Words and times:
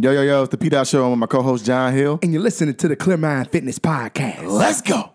Yo, 0.00 0.12
yo, 0.12 0.22
yo, 0.22 0.42
it's 0.42 0.52
the 0.52 0.56
P 0.56 0.68
Dot 0.68 0.86
Show. 0.86 1.02
I'm 1.02 1.10
with 1.10 1.18
my 1.18 1.26
co 1.26 1.42
host, 1.42 1.66
John 1.66 1.92
Hill. 1.92 2.20
And 2.22 2.32
you're 2.32 2.40
listening 2.40 2.76
to 2.76 2.86
the 2.86 2.94
Clear 2.94 3.16
Mind 3.16 3.50
Fitness 3.50 3.80
Podcast. 3.80 4.46
Let's 4.46 4.80
go. 4.80 5.10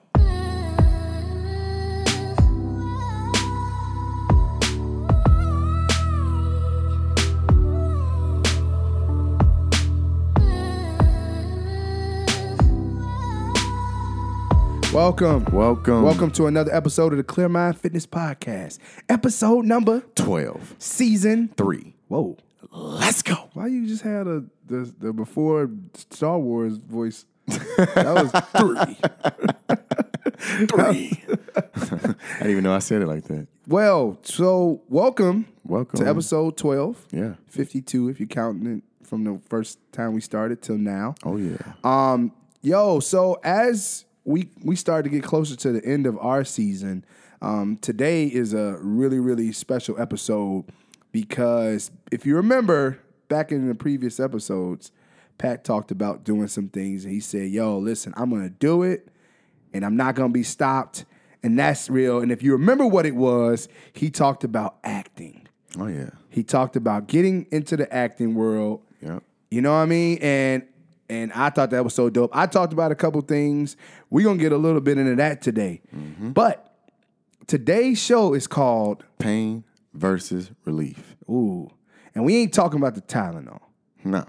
Welcome. 14.93 15.45
Welcome. 15.53 16.03
Welcome 16.03 16.31
to 16.31 16.47
another 16.47 16.75
episode 16.75 17.13
of 17.13 17.17
the 17.17 17.23
Clear 17.23 17.47
Mind 17.47 17.79
Fitness 17.79 18.05
Podcast. 18.05 18.79
Episode 19.07 19.63
number, 19.63 20.01
12, 20.15 20.75
season. 20.77 21.51
3. 21.55 21.95
Whoa. 22.09 22.37
Let's 22.75 23.21
go. 23.21 23.35
Why 23.53 23.67
you 23.67 23.85
just 23.87 24.01
had 24.01 24.27
a 24.27 24.43
the, 24.65 24.91
the 24.99 25.13
before 25.13 25.69
Star 26.09 26.39
Wars 26.39 26.77
voice? 26.77 27.25
That 27.47 28.31
was 28.33 29.77
three. 29.77 29.77
Three. 30.67 31.23
I 31.55 32.13
didn't 32.39 32.51
even 32.51 32.63
know 32.63 32.73
I 32.73 32.79
said 32.79 33.01
it 33.01 33.07
like 33.07 33.23
that. 33.25 33.47
well, 33.67 34.17
so 34.23 34.81
welcome 34.89 35.45
Welcome. 35.63 35.99
to 35.99 36.09
episode 36.09 36.57
12. 36.57 37.07
Yeah. 37.11 37.33
52 37.47 38.09
if 38.09 38.19
you're 38.19 38.27
counting 38.27 38.77
it 38.77 39.07
from 39.07 39.23
the 39.23 39.39
first 39.49 39.79
time 39.93 40.13
we 40.13 40.21
started 40.21 40.61
till 40.61 40.77
now. 40.77 41.15
Oh, 41.23 41.37
yeah. 41.37 41.57
Um, 41.83 42.33
yo, 42.61 42.99
so 42.99 43.39
as 43.43 44.05
we 44.25 44.49
we 44.63 44.75
start 44.75 45.03
to 45.05 45.09
get 45.09 45.23
closer 45.23 45.55
to 45.55 45.71
the 45.71 45.85
end 45.85 46.05
of 46.07 46.17
our 46.19 46.43
season, 46.43 47.05
um, 47.41 47.77
today 47.77 48.25
is 48.27 48.53
a 48.53 48.77
really 48.81 49.19
really 49.19 49.51
special 49.53 49.99
episode 49.99 50.65
because 51.13 51.91
if 52.11 52.25
you 52.25 52.35
remember 52.35 52.99
back 53.29 53.53
in 53.53 53.69
the 53.69 53.75
previous 53.75 54.19
episodes, 54.19 54.91
Pat 55.37 55.63
talked 55.63 55.91
about 55.91 56.25
doing 56.25 56.49
some 56.49 56.67
things, 56.67 57.05
and 57.05 57.13
he 57.13 57.21
said, 57.21 57.49
"Yo, 57.49 57.77
listen, 57.77 58.13
I'm 58.17 58.29
gonna 58.29 58.49
do 58.49 58.83
it, 58.83 59.07
and 59.73 59.85
I'm 59.85 59.95
not 59.95 60.15
gonna 60.15 60.33
be 60.33 60.43
stopped." 60.43 61.05
And 61.41 61.57
that's 61.57 61.89
real. 61.89 62.19
And 62.19 62.31
if 62.31 62.41
you 62.41 62.53
remember 62.53 62.85
what 62.85 63.05
it 63.05 63.15
was, 63.15 63.67
he 63.91 64.09
talked 64.09 64.43
about 64.43 64.77
acting. 64.83 65.47
Oh, 65.77 65.87
yeah. 65.87 66.11
He 66.29 66.41
talked 66.41 66.77
about 66.77 67.07
getting 67.07 67.47
into 67.51 67.75
the 67.75 67.93
acting 67.93 68.33
world. 68.33 68.81
Yep. 69.01 69.23
You 69.51 69.61
know 69.61 69.73
what 69.73 69.79
I 69.79 69.85
mean? 69.85 70.17
And 70.21 70.63
and 71.09 71.31
I 71.33 71.49
thought 71.49 71.69
that 71.71 71.83
was 71.83 71.93
so 71.93 72.09
dope. 72.09 72.31
I 72.33 72.47
talked 72.47 72.73
about 72.73 72.91
a 72.91 72.95
couple 72.95 73.21
things. 73.21 73.75
We're 74.09 74.25
gonna 74.25 74.39
get 74.39 74.51
a 74.51 74.57
little 74.57 74.81
bit 74.81 74.97
into 74.97 75.15
that 75.15 75.41
today. 75.41 75.81
Mm-hmm. 75.95 76.31
But 76.31 76.73
today's 77.45 77.99
show 77.99 78.33
is 78.33 78.47
called 78.47 79.03
Pain 79.19 79.65
versus 79.93 80.51
relief. 80.65 81.15
Ooh. 81.29 81.69
And 82.15 82.25
we 82.25 82.35
ain't 82.37 82.53
talking 82.53 82.79
about 82.79 82.95
the 82.95 83.01
Tylenol. 83.01 83.59
No. 84.03 84.25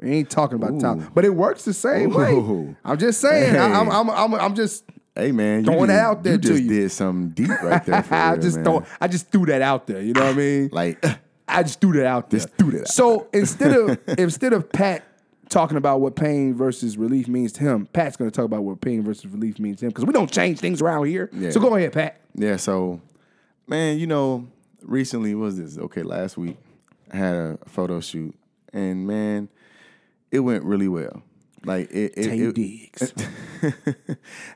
We 0.00 0.10
ain't 0.10 0.30
talking 0.30 0.56
about 0.56 0.72
Tylenol. 0.72 1.12
But 1.14 1.24
it 1.24 1.34
works 1.34 1.64
the 1.64 1.74
same 1.74 2.10
way. 2.12 2.74
I'm 2.84 2.98
just 2.98 3.20
saying. 3.20 3.56
I, 3.56 3.68
Hey. 3.68 3.74
am 3.74 3.90
I'm, 3.90 4.10
I'm, 4.10 4.34
I'm 4.34 4.54
just 4.54 4.84
Hey, 5.14 5.32
man. 5.32 5.60
You 5.60 5.64
Throwing 5.66 5.88
just, 5.88 5.98
it 5.98 6.02
out 6.02 6.22
there 6.22 6.32
you 6.34 6.38
to 6.38 6.48
just 6.48 6.62
you. 6.62 6.68
did 6.68 6.92
something 6.92 7.30
deep 7.30 7.62
right 7.62 7.82
there. 7.84 8.02
For 8.02 8.14
I 8.14 8.32
real, 8.32 8.42
just 8.42 8.60
throw, 8.62 8.84
I 9.00 9.08
just 9.08 9.30
threw 9.30 9.46
that 9.46 9.62
out 9.62 9.86
there. 9.86 10.02
You 10.02 10.12
know 10.12 10.24
what 10.24 10.34
I 10.34 10.36
mean? 10.36 10.68
Like, 10.70 11.02
I 11.48 11.62
just 11.62 11.80
threw 11.80 11.92
that 11.94 12.04
out 12.06 12.28
there. 12.28 12.40
Just 12.40 12.54
threw 12.56 12.72
that 12.72 12.80
out 12.82 12.88
So 12.88 13.28
instead 13.32 13.72
of 13.74 13.98
instead 14.18 14.52
of 14.52 14.70
Pat 14.70 15.04
talking 15.48 15.78
about 15.78 16.00
what 16.02 16.16
pain 16.16 16.54
versus 16.54 16.98
relief 16.98 17.28
means 17.28 17.52
to 17.52 17.64
him, 17.64 17.86
Pat's 17.86 18.16
going 18.16 18.30
to 18.30 18.34
talk 18.36 18.44
about 18.44 18.64
what 18.64 18.80
pain 18.82 19.02
versus 19.02 19.26
relief 19.26 19.58
means 19.58 19.78
to 19.78 19.86
him 19.86 19.90
because 19.90 20.04
we 20.04 20.12
don't 20.12 20.30
change 20.30 20.58
things 20.58 20.82
around 20.82 21.06
here. 21.06 21.30
Yeah. 21.32 21.50
So 21.50 21.60
go 21.60 21.74
ahead, 21.76 21.92
Pat. 21.94 22.20
Yeah, 22.34 22.56
so 22.56 23.00
man, 23.66 23.98
you 23.98 24.06
know, 24.06 24.46
recently 24.82 25.34
what 25.34 25.44
was 25.46 25.58
this? 25.58 25.78
Okay, 25.78 26.02
last 26.02 26.36
week 26.36 26.56
I 27.12 27.16
had 27.16 27.34
a 27.34 27.58
photo 27.66 28.00
shoot 28.00 28.34
and 28.72 29.06
man, 29.06 29.48
it 30.30 30.40
went 30.40 30.64
really 30.64 30.88
well. 30.88 31.22
Like 31.64 31.90
it, 31.90 32.12
it, 32.16 32.28
Tay 32.28 32.38
it- 32.40 32.54
Diggs. 32.54 33.12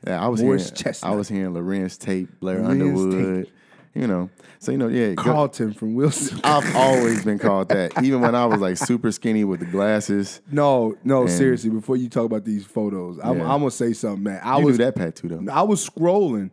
yeah, 0.07 0.23
I 0.23 0.27
was 0.27 0.41
Morris 0.41 0.65
hearing, 0.65 0.75
Chestnut. 0.75 1.11
I 1.11 1.15
was 1.15 1.27
hearing 1.27 1.53
Larenz 1.53 1.97
Tate, 1.99 2.39
Blair 2.39 2.59
Larenz 2.59 2.69
Underwood, 2.69 3.51
you 3.93 4.07
know. 4.07 4.29
So 4.59 4.71
you 4.71 4.77
know, 4.77 4.87
yeah, 4.87 5.13
go- 5.15 5.23
Carlton 5.23 5.73
from 5.73 5.95
Wilson. 5.95 6.39
I've 6.43 6.73
always 6.75 7.25
been 7.25 7.39
called 7.39 7.69
that, 7.69 8.01
even 8.03 8.21
when 8.21 8.35
I 8.35 8.45
was 8.45 8.61
like 8.61 8.77
super 8.77 9.11
skinny 9.11 9.43
with 9.43 9.59
the 9.59 9.65
glasses. 9.65 10.39
No, 10.51 10.95
no, 11.03 11.27
seriously. 11.27 11.69
Before 11.69 11.97
you 11.97 12.07
talk 12.07 12.25
about 12.25 12.45
these 12.45 12.65
photos, 12.65 13.19
I'm, 13.21 13.39
Yeah. 13.39 13.51
I'm 13.53 13.59
gonna 13.59 13.71
say 13.71 13.91
something, 13.93 14.23
man. 14.23 14.39
I 14.43 14.59
You 14.59 14.65
was 14.67 14.77
knew 14.77 14.85
that 14.85 14.95
Pat 14.95 15.15
too, 15.17 15.27
though. 15.29 15.51
I 15.51 15.63
was 15.63 15.87
scrolling. 15.89 16.51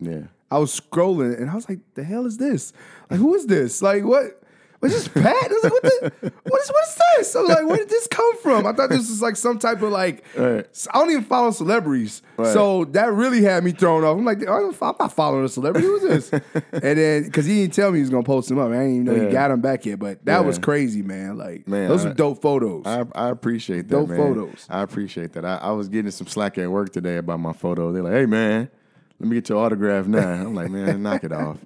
Yeah, 0.00 0.22
I 0.50 0.58
was 0.58 0.78
scrolling, 0.78 1.38
and 1.40 1.50
I 1.50 1.54
was 1.54 1.68
like, 1.68 1.78
"The 1.94 2.04
hell 2.04 2.26
is 2.26 2.36
this? 2.38 2.72
Like, 3.10 3.20
who 3.20 3.34
is 3.34 3.46
this? 3.46 3.82
Like, 3.82 4.04
what?" 4.04 4.36
Was 4.82 4.92
this 4.94 5.08
Pat? 5.08 5.26
I 5.26 5.48
was 5.48 5.62
like, 5.64 5.72
what, 5.74 5.82
the, 5.82 6.32
what 6.44 6.62
is 6.62 6.70
what 6.70 6.84
is 6.88 6.98
this? 7.18 7.36
I 7.36 7.40
was 7.42 7.48
like, 7.50 7.66
where 7.66 7.76
did 7.76 7.90
this 7.90 8.06
come 8.06 8.38
from? 8.38 8.66
I 8.66 8.72
thought 8.72 8.88
this 8.88 9.10
was 9.10 9.20
like 9.20 9.36
some 9.36 9.58
type 9.58 9.82
of 9.82 9.92
like. 9.92 10.24
Right. 10.34 10.66
I 10.94 10.98
don't 10.98 11.10
even 11.10 11.24
follow 11.24 11.50
celebrities, 11.50 12.22
Right. 12.38 12.50
so 12.54 12.86
that 12.86 13.12
really 13.12 13.42
had 13.42 13.62
me 13.62 13.72
thrown 13.72 14.04
off. 14.04 14.16
I'm 14.16 14.24
like, 14.24 14.38
I 14.40 14.46
don't- 14.46 14.74
I'm 14.82 14.94
not 14.98 15.12
following 15.12 15.44
a 15.44 15.50
celebrity. 15.50 15.86
Who 15.86 15.96
is 15.96 16.30
this? 16.30 16.42
and 16.72 16.98
then 16.98 17.24
because 17.24 17.44
he 17.44 17.56
didn't 17.60 17.74
tell 17.74 17.90
me 17.90 17.98
he 17.98 18.00
was 18.00 18.08
gonna 18.08 18.22
post 18.22 18.50
him 18.50 18.58
up, 18.58 18.68
I 18.70 18.76
didn't 18.78 18.90
even 18.92 19.04
know 19.04 19.14
Yeah. 19.16 19.26
he 19.26 19.32
got 19.32 19.50
him 19.50 19.60
back 19.60 19.84
yet. 19.84 19.98
But 19.98 20.24
that 20.24 20.40
Yeah. 20.40 20.46
was 20.46 20.58
crazy, 20.58 21.02
man. 21.02 21.36
Like, 21.36 21.68
Man, 21.68 21.86
those 21.90 22.06
are 22.06 22.14
dope 22.14 22.40
photos. 22.40 22.86
I, 22.86 23.04
I 23.14 23.28
appreciate 23.28 23.82
that, 23.88 23.94
Dope 23.96 24.08
man. 24.08 24.16
photos. 24.16 24.66
I 24.70 24.80
appreciate 24.80 25.34
that. 25.34 25.44
I, 25.44 25.56
I 25.58 25.72
was 25.72 25.90
getting 25.90 26.10
some 26.10 26.26
slack 26.26 26.56
at 26.56 26.70
work 26.70 26.90
today 26.90 27.18
about 27.18 27.38
my 27.40 27.52
photo. 27.52 27.92
They're 27.92 28.02
like, 28.02 28.14
"Hey, 28.14 28.24
man, 28.24 28.70
let 29.20 29.28
me 29.28 29.36
get 29.36 29.48
your 29.48 29.58
autograph 29.58 30.06
now." 30.06 30.28
I'm 30.32 30.54
like, 30.54 30.70
"Man, 30.70 31.02
knock 31.02 31.22
it 31.24 31.32
off." 31.32 31.58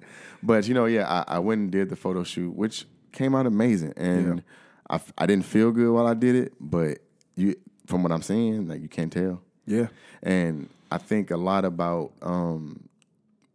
But 0.43 0.67
you 0.67 0.73
know, 0.75 0.85
yeah, 0.85 1.07
I, 1.27 1.35
I 1.37 1.39
went 1.39 1.59
and 1.61 1.71
did 1.71 1.89
the 1.89 1.95
photo 1.95 2.23
shoot, 2.23 2.55
which 2.55 2.85
came 3.11 3.33
out 3.33 3.45
amazing, 3.47 3.93
and 3.97 4.43
I 4.89 4.99
I 5.17 5.25
didn't 5.25 5.45
feel 5.45 5.71
good 5.71 5.91
while 5.91 6.05
I 6.05 6.13
did 6.13 6.35
it, 6.35 6.53
but 6.59 6.99
you, 7.35 7.55
from 7.87 8.03
what 8.03 8.11
I'm 8.11 8.21
seeing, 8.21 8.67
like 8.67 8.81
you 8.81 8.87
can't 8.89 9.11
tell. 9.11 9.41
yeah, 9.65 9.87
And 10.21 10.69
I 10.91 10.97
think 10.99 11.31
a 11.31 11.37
lot 11.37 11.65
about 11.65 12.11
um, 12.21 12.87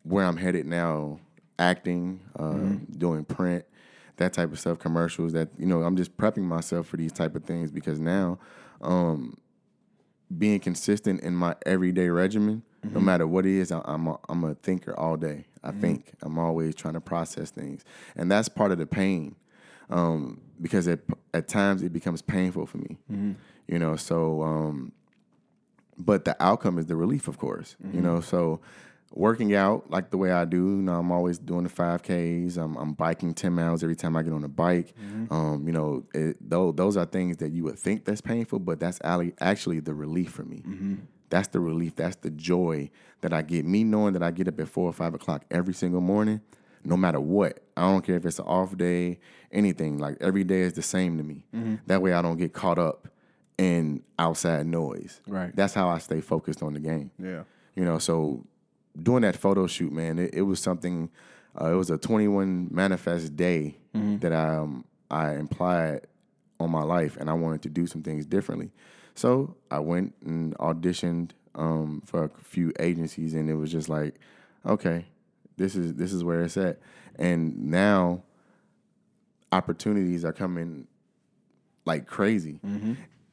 where 0.02 0.24
I'm 0.24 0.36
headed 0.36 0.66
now, 0.66 1.20
acting, 1.58 2.20
uh, 2.38 2.42
Mm-hmm. 2.44 2.98
doing 2.98 3.24
print, 3.24 3.64
that 4.16 4.32
type 4.32 4.50
of 4.52 4.58
stuff, 4.58 4.78
commercials. 4.78 5.32
That 5.32 5.48
you 5.58 5.66
know, 5.66 5.82
I'm 5.82 5.96
just 5.96 6.16
prepping 6.16 6.42
myself 6.42 6.86
for 6.88 6.96
these 6.96 7.12
type 7.12 7.36
of 7.36 7.44
things 7.44 7.70
because 7.70 8.00
now, 8.00 8.38
um, 8.82 9.36
being 10.36 10.58
consistent 10.60 11.20
in 11.22 11.34
my 11.34 11.54
everyday 11.66 12.08
regimen, 12.08 12.62
Mm-hmm. 12.84 12.94
no 12.94 13.00
matter 13.00 13.26
what 13.26 13.44
it 13.44 13.52
is, 13.52 13.72
I, 13.72 13.82
I'm 13.84 14.06
a, 14.06 14.18
I'm 14.28 14.42
a 14.44 14.54
thinker 14.54 14.98
all 14.98 15.16
day. 15.16 15.44
I 15.62 15.70
think 15.72 16.12
I'm 16.22 16.38
always 16.38 16.74
trying 16.74 16.94
to 16.94 17.00
process 17.00 17.50
things, 17.50 17.84
and 18.16 18.30
that's 18.30 18.48
part 18.48 18.72
of 18.72 18.78
the 18.78 18.86
pain 18.86 19.36
um, 19.90 20.40
because 20.60 20.88
at, 20.88 21.00
at 21.34 21.48
times 21.48 21.82
it 21.82 21.92
becomes 21.92 22.22
painful 22.22 22.64
for 22.64 22.78
me. 22.78 22.96
Mm-hmm. 23.12 23.32
You 23.68 23.78
know, 23.78 23.96
so 23.96 24.42
um, 24.42 24.92
but 25.98 26.24
the 26.24 26.34
outcome 26.42 26.78
is 26.78 26.86
the 26.86 26.96
relief, 26.96 27.28
of 27.28 27.36
course. 27.38 27.76
You 27.92 28.00
know, 28.00 28.20
so 28.20 28.60
working 29.12 29.54
out 29.54 29.90
like 29.90 30.10
the 30.10 30.16
way 30.16 30.32
I 30.32 30.44
do, 30.44 30.56
you 30.56 30.82
know, 30.82 30.94
I'm 30.94 31.12
always 31.12 31.38
doing 31.38 31.64
the 31.64 31.68
five 31.68 32.02
Ks. 32.02 32.56
I'm, 32.56 32.76
I'm 32.76 32.94
biking 32.94 33.34
ten 33.34 33.52
miles 33.52 33.82
every 33.82 33.96
time 33.96 34.16
I 34.16 34.22
get 34.22 34.32
on 34.32 34.42
a 34.44 34.48
bike. 34.48 34.94
Um, 35.30 35.64
you 35.66 35.72
know, 35.72 36.04
it, 36.14 36.36
those 36.40 36.74
those 36.76 36.96
are 36.96 37.04
things 37.04 37.36
that 37.38 37.52
you 37.52 37.64
would 37.64 37.78
think 37.78 38.06
that's 38.06 38.22
painful, 38.22 38.60
but 38.60 38.80
that's 38.80 38.98
actually 39.04 39.80
the 39.80 39.92
relief 39.92 40.30
for 40.30 40.44
me. 40.44 40.62
That's 41.30 41.48
the 41.48 41.60
relief. 41.60 41.96
That's 41.96 42.16
the 42.16 42.30
joy 42.30 42.90
that 43.22 43.32
I 43.32 43.42
get. 43.42 43.64
Me 43.64 43.84
knowing 43.84 44.12
that 44.14 44.22
I 44.22 44.30
get 44.30 44.48
up 44.48 44.60
at 44.60 44.68
four 44.68 44.88
or 44.88 44.92
five 44.92 45.14
o'clock 45.14 45.44
every 45.50 45.74
single 45.74 46.00
morning, 46.00 46.40
no 46.84 46.96
matter 46.96 47.20
what. 47.20 47.60
I 47.76 47.82
don't 47.82 48.02
care 48.04 48.16
if 48.16 48.26
it's 48.26 48.38
an 48.38 48.44
off 48.46 48.76
day, 48.76 49.18
anything. 49.52 49.98
Like 49.98 50.18
every 50.20 50.44
day 50.44 50.60
is 50.60 50.74
the 50.74 50.82
same 50.82 51.16
to 51.18 51.24
me. 51.24 51.44
That 51.86 52.02
way 52.02 52.12
I 52.12 52.20
don't 52.22 52.36
get 52.36 52.52
caught 52.52 52.78
up 52.78 53.08
in 53.58 54.02
outside 54.18 54.66
noise. 54.66 55.20
Right. 55.26 55.54
That's 55.54 55.74
how 55.74 55.88
I 55.88 55.98
stay 55.98 56.20
focused 56.20 56.62
on 56.62 56.74
the 56.74 56.80
game. 56.80 57.10
yeah. 57.18 57.44
You 57.76 57.84
know, 57.84 57.98
so 57.98 58.44
doing 59.00 59.22
that 59.22 59.36
photo 59.36 59.66
shoot, 59.68 59.92
man, 59.92 60.18
it, 60.18 60.34
it 60.34 60.42
was 60.42 60.60
something. 60.60 61.08
Uh, 61.58 61.72
it 61.72 61.76
was 61.76 61.88
a 61.90 61.96
21 61.96 62.68
manifest 62.70 63.36
day 63.36 63.76
that 63.92 64.32
I 64.32 64.56
um, 64.56 64.84
I 65.10 65.34
implied 65.34 66.06
on 66.58 66.70
my 66.70 66.82
life, 66.82 67.16
and 67.16 67.30
I 67.30 67.32
wanted 67.34 67.62
to 67.62 67.68
do 67.68 67.86
some 67.86 68.02
things 68.02 68.26
differently. 68.26 68.70
So 69.20 69.54
I 69.70 69.80
went 69.80 70.14
and 70.24 70.56
auditioned 70.56 71.32
um, 71.54 72.00
for 72.06 72.24
a 72.24 72.30
few 72.42 72.72
agencies, 72.80 73.34
and 73.34 73.50
it 73.50 73.54
was 73.54 73.70
just 73.70 73.90
like, 73.90 74.14
okay, 74.64 75.04
this 75.58 75.76
is 75.76 75.92
this 75.94 76.14
is 76.14 76.24
where 76.24 76.40
it's 76.42 76.56
at. 76.56 76.78
And 77.16 77.66
now 77.70 78.22
opportunities 79.52 80.24
are 80.24 80.32
coming 80.32 80.86
like 81.84 82.06
crazy, 82.06 82.60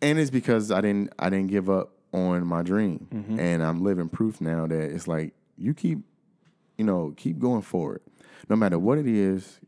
and 0.01 0.19
it's 0.19 0.29
because 0.29 0.71
I 0.71 0.81
didn't 0.81 1.13
I 1.17 1.29
didn't 1.29 1.51
give 1.51 1.69
up 1.69 1.93
on 2.11 2.45
my 2.45 2.63
dream, 2.63 3.07
and 3.39 3.63
I'm 3.63 3.81
living 3.81 4.09
proof 4.09 4.41
now 4.41 4.67
that 4.67 4.91
it's 4.91 5.07
like 5.07 5.31
you 5.57 5.73
keep, 5.73 5.99
you 6.77 6.83
know, 6.83 7.13
keep 7.15 7.39
going 7.39 7.61
forward, 7.61 8.01
no 8.49 8.57
matter 8.57 8.77
what 8.77 8.97
it 8.97 9.07
is. 9.07 9.61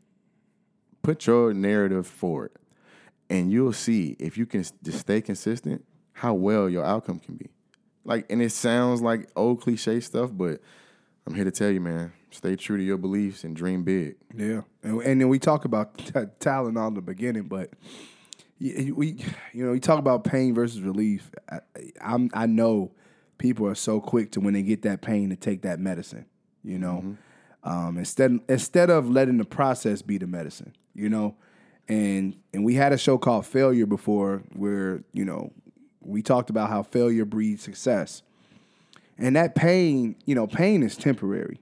Put 1.02 1.26
your 1.26 1.54
narrative 1.54 2.06
forward, 2.06 2.50
and 3.30 3.50
you'll 3.50 3.72
see 3.72 4.16
if 4.18 4.36
you 4.36 4.44
can 4.44 4.62
just 4.84 4.98
stay 4.98 5.22
consistent, 5.22 5.82
how 6.12 6.34
well 6.34 6.68
your 6.68 6.84
outcome 6.84 7.18
can 7.18 7.36
be. 7.36 7.50
Like, 8.04 8.26
and 8.30 8.42
it 8.42 8.50
sounds 8.52 9.02
like 9.02 9.28
old 9.36 9.60
cliche 9.60 10.00
stuff, 10.00 10.30
but 10.32 10.60
I'm 11.26 11.34
here 11.34 11.44
to 11.44 11.50
tell 11.50 11.70
you, 11.70 11.80
man, 11.80 12.12
stay 12.30 12.56
true 12.56 12.76
to 12.76 12.82
your 12.82 12.98
beliefs 12.98 13.44
and 13.44 13.54
dream 13.54 13.82
big. 13.84 14.16
Yeah, 14.34 14.62
and, 14.82 15.00
and 15.02 15.20
then 15.20 15.28
we 15.28 15.38
talk 15.38 15.64
about 15.64 15.98
t- 15.98 16.12
talent 16.38 16.78
on 16.78 16.94
the 16.94 17.02
beginning, 17.02 17.44
but 17.44 17.70
we, 18.60 19.24
you 19.52 19.64
know, 19.64 19.72
we 19.72 19.80
talk 19.80 19.98
about 19.98 20.24
pain 20.24 20.54
versus 20.54 20.80
relief. 20.80 21.30
I, 21.50 21.60
I'm, 22.00 22.30
I 22.34 22.46
know 22.46 22.92
people 23.38 23.66
are 23.66 23.74
so 23.74 24.00
quick 24.00 24.32
to 24.32 24.40
when 24.40 24.54
they 24.54 24.62
get 24.62 24.82
that 24.82 25.02
pain 25.02 25.30
to 25.30 25.36
take 25.36 25.62
that 25.62 25.80
medicine. 25.80 26.26
You 26.62 26.78
know, 26.78 27.16
um, 27.64 27.96
instead 27.96 28.38
instead 28.48 28.90
of 28.90 29.08
letting 29.08 29.38
the 29.38 29.44
process 29.44 30.02
be 30.02 30.18
the 30.18 30.26
medicine. 30.26 30.74
You 30.94 31.08
know, 31.08 31.36
and 31.88 32.36
and 32.52 32.64
we 32.64 32.74
had 32.74 32.92
a 32.92 32.98
show 32.98 33.16
called 33.18 33.46
Failure 33.46 33.86
before, 33.86 34.42
where 34.54 35.02
you 35.12 35.24
know 35.24 35.52
we 36.02 36.22
talked 36.22 36.50
about 36.50 36.70
how 36.70 36.82
failure 36.82 37.24
breeds 37.24 37.62
success, 37.62 38.22
and 39.18 39.36
that 39.36 39.54
pain, 39.54 40.16
you 40.24 40.34
know, 40.34 40.46
pain 40.46 40.82
is 40.82 40.96
temporary. 40.96 41.60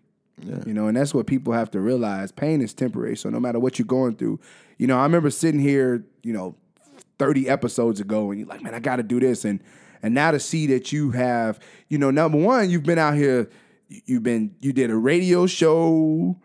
You 0.65 0.73
know, 0.73 0.87
and 0.87 0.97
that's 0.97 1.13
what 1.13 1.27
people 1.27 1.53
have 1.53 1.69
to 1.73 1.81
realize. 1.81 2.31
Pain 2.31 2.61
is 2.63 2.73
temporary. 2.73 3.17
So 3.17 3.29
no 3.29 3.41
matter 3.41 3.59
what 3.59 3.77
you're 3.81 3.87
going 3.87 4.15
through, 4.15 4.39
you 4.79 4.87
know, 4.87 4.97
I 4.97 5.03
remember 5.03 5.31
sitting 5.31 5.59
here, 5.59 6.05
you 6.23 6.33
know, 6.33 6.55
30 7.19 7.49
episodes 7.49 7.99
ago 7.99 8.31
and 8.31 8.39
you're 8.39 8.49
like, 8.49 8.63
man, 8.63 8.73
I 8.73 8.79
gotta 8.79 9.03
do 9.03 9.19
this. 9.19 9.45
And 9.45 9.59
and 10.01 10.15
now 10.15 10.31
to 10.31 10.39
see 10.39 10.69
that 10.69 10.93
you 10.93 11.11
have, 11.11 11.59
you 11.89 11.99
know, 11.99 12.13
number 12.13 12.39
one, 12.39 12.71
you've 12.71 12.85
been 12.85 12.99
out 13.01 13.15
here, 13.17 13.51
you- 13.89 14.01
you've 14.07 14.23
been 14.23 14.55
you 14.61 14.73
did 14.73 14.91
a 14.93 14.97
radio 14.97 15.47
show, 15.47 16.37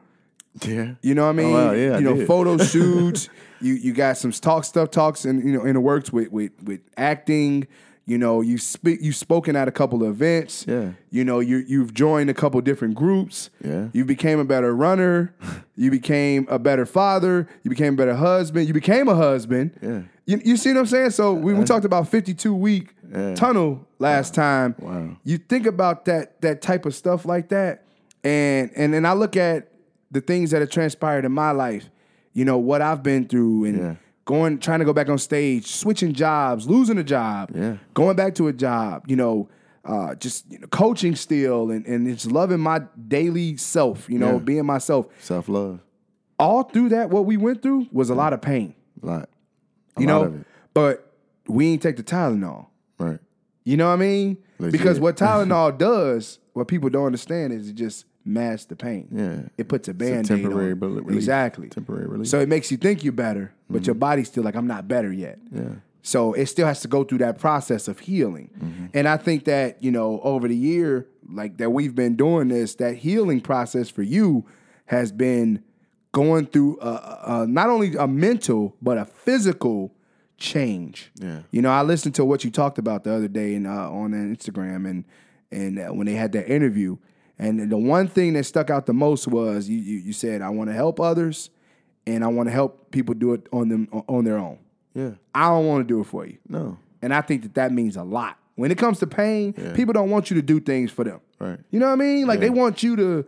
Yeah. 0.62 0.94
you 1.02 1.16
know 1.16 1.24
what 1.24 1.28
I 1.28 1.30
oh, 1.30 1.34
mean? 1.34 1.54
wow, 1.54 1.72
yeah, 1.72 1.96
I 1.96 1.98
you 1.98 2.04
know, 2.04 2.16
did. 2.16 2.28
photo 2.28 2.58
shoots. 2.64 3.30
you 3.60 3.74
you 3.74 3.94
got 3.94 4.18
some 4.18 4.32
talk 4.32 4.66
stuff 4.66 4.92
talks 4.92 5.26
and 5.26 5.44
you 5.44 5.52
know 5.52 5.66
in 5.66 5.74
the 5.74 5.82
works 5.82 6.12
with 6.12 6.32
with 6.32 6.52
with 6.64 6.82
acting. 6.98 7.68
You 8.06 8.18
know, 8.18 8.42
you 8.42 8.58
speak 8.58 9.00
you've 9.02 9.16
spoken 9.16 9.56
at 9.56 9.70
a 9.70 9.72
couple 9.72 10.04
of 10.04 10.10
events. 10.10 10.66
Yeah. 10.68 10.92
You 11.10 11.24
know, 11.24 11.40
you 11.40 11.64
you've 11.66 11.94
joined 11.94 12.30
a 12.30 12.34
couple 12.34 12.60
different 12.60 12.96
groups. 12.96 13.50
Yeah. 13.64 13.88
You 13.94 14.04
became 14.04 14.40
a 14.40 14.46
better 14.46 14.76
runner. 14.76 15.34
you 15.78 15.90
became 15.90 16.46
a 16.50 16.60
better 16.60 16.86
father. 16.86 17.48
You 17.64 17.70
became 17.70 17.94
a 17.94 17.98
better 17.98 18.16
husband. 18.16 18.68
You 18.68 18.74
became 18.74 19.08
a 19.08 19.16
husband. 19.16 19.80
Yeah. 19.82 20.02
You, 20.26 20.42
you 20.44 20.58
see 20.58 20.74
what 20.74 20.80
I'm 20.80 20.86
saying? 20.86 21.12
So 21.12 21.34
we, 21.34 21.54
we 21.54 21.64
talked 21.64 21.86
about 21.86 22.10
52 22.10 22.54
week 22.54 22.94
tunnel 23.36 23.88
last 24.00 24.34
time. 24.34 24.76
Wow. 24.80 25.18
You 25.24 25.38
think 25.38 25.66
about 25.66 26.06
that 26.06 26.42
that 26.42 26.62
type 26.62 26.86
of 26.86 26.96
stuff 26.96 27.26
like 27.26 27.50
that, 27.50 27.86
and 28.24 28.72
and 28.76 28.94
then 28.94 29.06
I 29.06 29.14
look 29.14 29.38
at 29.38 29.70
the 30.14 30.22
things 30.22 30.52
that 30.52 30.62
have 30.62 30.70
transpired 30.70 31.26
in 31.26 31.32
my 31.34 31.52
life. 31.52 31.90
You 32.34 32.46
know 32.46 32.58
what 32.58 32.82
I've 32.82 33.04
been 33.04 33.28
through, 33.28 33.66
and 33.66 33.78
Yeah. 33.78 33.96
going 34.26 34.60
trying 34.60 34.80
to 34.80 34.86
go 34.86 34.94
back 34.94 35.10
on 35.10 35.18
stage, 35.18 35.68
switching 35.68 36.14
jobs, 36.14 36.68
losing 36.68 36.98
a 36.98 37.04
job, 37.04 37.52
Yeah. 37.54 37.78
going 37.94 38.16
back 38.16 38.36
to 38.36 38.48
a 38.48 38.54
job. 38.54 39.04
You 39.08 39.16
know. 39.18 39.50
Uh, 39.86 40.16
just 40.16 40.50
you 40.50 40.58
know, 40.60 40.68
coaching 40.68 41.14
still 41.14 41.70
and, 41.70 41.86
and 41.86 42.08
it's 42.08 42.26
loving 42.26 42.58
my 42.62 42.82
daily 43.10 43.58
self, 43.58 44.10
you 44.10 44.18
know, 44.18 44.36
Yeah. 44.36 44.40
being 44.40 44.66
myself. 44.66 45.08
Self 45.20 45.50
love. 45.50 45.82
All 46.40 46.64
through 46.64 46.88
that, 46.96 47.10
what 47.10 47.26
we 47.26 47.36
went 47.36 47.62
through 47.62 47.88
was 47.92 48.10
a 48.10 48.16
lot 48.16 48.32
of 48.32 48.42
pain, 48.42 48.76
A 49.02 49.06
lot. 49.06 49.30
A 49.98 50.02
you 50.02 50.08
lot 50.08 50.32
know. 50.32 50.40
But 50.74 51.12
we 51.50 51.68
ain't 51.68 51.82
take 51.82 51.98
the 51.98 52.04
Tylenol. 52.04 52.68
Right. 52.98 53.20
You 53.66 53.76
know 53.76 53.88
what 53.88 53.96
I 53.96 53.98
mean? 53.98 54.38
Legit. 54.58 54.72
Because 54.72 55.02
what 55.02 55.18
Tylenol 55.18 55.78
does, 55.78 56.40
what 56.54 56.70
people 56.70 56.90
don't 56.90 57.08
understand 57.08 57.52
is 57.52 57.68
it 57.68 57.74
just 57.76 58.06
masks 58.26 58.66
the 58.66 58.76
pain. 58.76 59.08
Yeah. 59.12 59.50
It 59.58 59.68
puts 59.68 59.88
a 59.88 59.92
It's 59.92 59.98
band-aid 60.00 60.26
temporary 60.44 60.72
on. 60.74 60.80
relief. 60.80 61.16
Exactly. 61.16 61.68
Temporary 61.70 62.08
relief. 62.08 62.28
So 62.28 62.40
it 62.40 62.48
makes 62.50 62.72
you 62.72 62.78
think 62.78 63.04
you're 63.04 63.12
better, 63.14 63.54
but 63.70 63.86
your 63.86 63.96
body's 63.96 64.28
still 64.30 64.44
like, 64.44 64.56
I'm 64.56 64.68
not 64.68 64.88
better 64.88 65.12
yet. 65.12 65.40
yeah. 65.52 65.70
So 66.06 66.34
it 66.34 66.48
still 66.48 66.68
has 66.68 66.82
to 66.82 66.90
go 66.90 67.06
through 67.06 67.20
that 67.20 67.38
process 67.40 67.88
of 67.88 68.00
healing. 68.00 68.90
And 68.94 69.08
I 69.08 69.16
think 69.18 69.46
that, 69.46 69.82
you 69.82 69.90
know, 69.92 70.20
over 70.22 70.48
the 70.50 70.56
year, 70.56 71.08
like 71.30 71.58
that 71.58 71.70
we've 71.72 71.96
been 71.96 72.16
doing 72.18 72.50
this, 72.50 72.76
that 72.76 72.98
healing 72.98 73.40
process 73.40 73.90
for 73.90 74.04
you 74.04 74.46
has 74.88 75.12
been 75.14 75.64
going 76.12 76.46
through 76.46 76.78
uh 76.80 77.18
uh 77.26 77.46
not 77.48 77.70
only 77.70 77.96
a 77.96 78.06
mental, 78.08 78.76
but 78.82 78.98
a 78.98 79.06
physical 79.06 79.94
change. 80.38 81.12
Yeah. 81.16 81.40
You 81.52 81.62
know, 81.62 81.70
I 81.72 81.82
listened 81.84 82.16
to 82.16 82.26
what 82.26 82.44
you 82.44 82.52
talked 82.52 82.78
about 82.78 83.04
the 83.04 83.14
other 83.14 83.28
day 83.28 83.56
in, 83.56 83.66
uh, 83.66 83.90
on 83.90 84.12
Instagram 84.12 84.88
and 84.90 85.06
and 85.52 85.80
uh, 85.80 85.88
when 85.94 86.06
they 86.08 86.14
had 86.16 86.32
that 86.34 86.52
interview. 86.52 86.98
And 87.40 87.70
the 87.72 87.78
one 87.78 88.08
thing 88.08 88.34
that 88.34 88.44
stuck 88.46 88.70
out 88.70 88.86
the 88.86 88.94
most 88.94 89.28
was 89.28 89.68
you, 89.68 89.78
you, 89.78 89.98
you 89.98 90.14
said, 90.14 90.42
I 90.42 90.50
want 90.50 90.70
to 90.70 90.74
help 90.74 91.00
others 91.00 91.50
and 92.06 92.24
I 92.24 92.28
want 92.28 92.48
to 92.48 92.54
help 92.54 92.92
people 92.92 93.16
do 93.16 93.34
it 93.34 93.48
on 93.52 93.70
them 93.70 93.88
on 94.08 94.24
their 94.24 94.38
own. 94.38 94.60
Yeah. 94.94 95.12
I 95.34 95.50
don't 95.50 95.66
want 95.66 95.88
to 95.88 95.94
do 95.94 96.02
it 96.02 96.06
for 96.06 96.26
you. 96.26 96.38
No. 96.48 96.78
And 97.02 97.14
I 97.14 97.22
think 97.22 97.42
that 97.44 97.56
that 97.56 97.72
means 97.72 97.98
a 97.98 98.04
lot. 98.04 98.38
When 98.56 98.72
it 98.72 98.78
comes 98.78 99.00
to 99.00 99.08
pain, 99.08 99.54
people 99.74 99.94
don't 99.94 100.12
want 100.12 100.30
you 100.30 100.36
to 100.36 100.42
do 100.42 100.60
things 100.60 100.92
for 100.92 101.04
them. 101.04 101.20
Right. 101.40 101.60
You 101.72 101.80
know 101.80 101.88
what 101.88 101.94
I 101.94 101.96
mean? 101.96 102.28
Like 102.28 102.40
they 102.40 102.52
want 102.52 102.84
you 102.84 102.96
to 102.96 103.26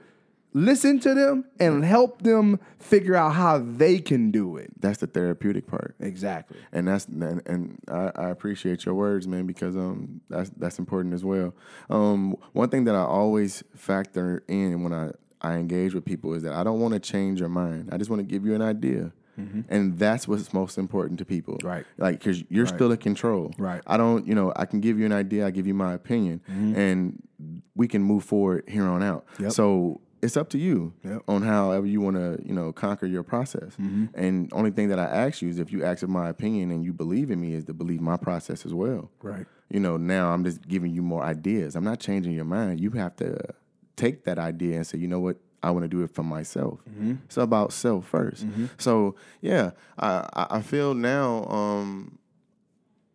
listen 0.56 1.00
to 1.02 1.14
them 1.14 1.44
and 1.60 1.84
help 1.84 2.22
them 2.22 2.60
figure 2.80 3.14
out 3.16 3.32
how 3.34 3.58
they 3.60 4.00
can 4.00 4.32
do 4.32 4.56
it. 4.56 4.72
That's 4.80 5.00
the 5.00 5.08
therapeutic 5.08 5.68
part. 5.68 5.96
Exactly. 6.00 6.58
and 6.72 6.88
that's 6.88 7.06
and, 7.08 7.42
and 7.46 7.78
I, 7.90 8.12
I 8.16 8.30
appreciate 8.30 8.86
your 8.86 8.96
words, 8.96 9.28
man, 9.28 9.46
because 9.46 9.76
um 9.76 10.22
that's 10.30 10.50
that's 10.52 10.80
important 10.80 11.14
as 11.14 11.26
well. 11.26 11.54
Um, 11.90 12.36
one 12.54 12.70
thing 12.70 12.86
that 12.86 12.96
I 12.96 13.04
always 13.04 13.64
factor 13.76 14.44
in 14.48 14.82
when 14.84 14.94
I 14.94 15.12
I 15.42 15.56
engage 15.58 15.94
with 15.94 16.06
people 16.06 16.34
is 16.34 16.44
that 16.44 16.54
I 16.54 16.64
don't 16.64 16.80
want 16.80 16.94
to 16.94 17.00
change 17.02 17.42
your 17.42 17.50
mind. 17.50 17.90
I 17.92 17.98
just 17.98 18.10
want 18.10 18.22
to 18.22 18.24
give 18.26 18.46
you 18.46 18.56
an 18.56 18.62
idea. 18.62 19.12
And 19.70 20.00
that's 20.00 20.30
what's 20.30 20.54
most 20.54 20.78
important 20.78 21.20
to 21.20 21.26
people, 21.26 21.58
Right. 21.62 21.86
Like, 21.98 22.20
because 22.20 22.42
you're 22.48 22.66
still 22.68 22.90
in 22.90 22.98
control, 22.98 23.54
Right. 23.58 23.82
I 23.86 23.98
don't, 23.98 24.26
you 24.26 24.34
know, 24.34 24.54
I 24.56 24.66
can 24.66 24.80
give 24.80 24.98
you 24.98 25.06
an 25.06 25.12
idea, 25.12 25.46
I 25.46 25.52
give 25.52 25.68
you 25.68 25.74
my 25.74 25.92
opinion, 25.94 26.40
and 26.48 27.22
we 27.76 27.90
can 27.90 28.02
move 28.02 28.24
forward 28.24 28.64
here 28.70 28.86
on 28.86 29.04
out. 29.04 29.26
Yep. 29.40 29.52
So 29.52 30.00
it's 30.26 30.36
up 30.38 30.50
to 30.50 30.58
you 30.58 30.94
Yep. 31.04 31.22
on 31.28 31.42
however 31.44 31.86
you 31.86 32.02
want 32.02 32.16
to, 32.18 32.40
you 32.46 32.54
know, 32.54 32.74
conquer 32.74 33.06
your 33.06 33.24
process. 33.24 33.72
Mm-hmm. 33.80 34.06
And 34.16 34.52
only 34.54 34.72
thing 34.72 34.90
that 34.90 35.00
I 35.00 35.06
ask 35.06 35.42
you 35.42 35.50
is 35.50 35.60
if 35.60 35.72
you 35.72 35.84
ask 35.84 36.04
of 36.04 36.10
my 36.10 36.28
opinion 36.30 36.72
and 36.72 36.84
you 36.84 36.94
believe 36.94 37.32
in 37.32 37.40
me, 37.40 37.54
is 37.54 37.66
to 37.66 37.74
believe 37.74 38.02
my 38.02 38.18
process 38.18 38.66
as 38.66 38.74
well. 38.74 39.10
Right. 39.22 39.46
You 39.70 39.80
know, 39.80 39.98
now 39.98 40.32
I'm 40.34 40.44
just 40.44 40.68
giving 40.68 40.92
you 40.94 41.02
more 41.02 41.24
ideas. 41.24 41.76
I'm 41.76 41.84
not 41.84 42.00
changing 42.00 42.34
your 42.34 42.46
mind. 42.46 42.80
You 42.80 42.92
have 42.92 43.16
to 43.18 43.38
take 43.96 44.26
that 44.26 44.38
idea 44.38 44.76
and 44.78 44.86
say, 44.88 44.98
you 44.98 45.08
know 45.08 45.20
what, 45.20 45.38
I 45.64 45.72
want 45.72 45.84
to 45.84 45.88
do 45.88 46.04
it 46.04 46.14
for 46.14 46.24
myself. 46.24 46.80
Mm-hmm. 46.90 47.14
It's 47.26 47.38
about 47.38 47.74
self 47.74 48.12
1st 48.12 48.44
mm-hmm. 48.46 48.66
So 48.78 49.16
yeah, 49.42 49.72
I 49.98 50.28
I- 50.34 50.48
I 50.58 50.62
feel 50.62 50.94
now. 50.94 51.46
Um, 51.46 52.20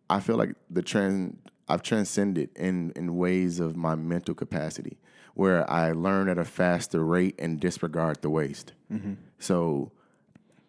I 0.09 0.19
feel 0.19 0.35
like 0.35 0.55
the 0.69 0.81
trend 0.81 1.37
I've 1.71 1.83
transcended 1.83 2.49
in 2.55 2.91
in 2.95 3.15
ways 3.15 3.59
of 3.59 3.75
my 3.75 3.95
mental 3.95 4.35
capacity 4.35 4.97
where 5.33 5.69
I 5.69 5.93
learn 5.93 6.27
at 6.27 6.37
a 6.37 6.45
faster 6.45 7.03
rate 7.05 7.35
and 7.39 7.59
disregard 7.59 8.21
the 8.21 8.29
waste. 8.29 8.73
Mm-hmm. 8.91 9.13
So 9.39 9.91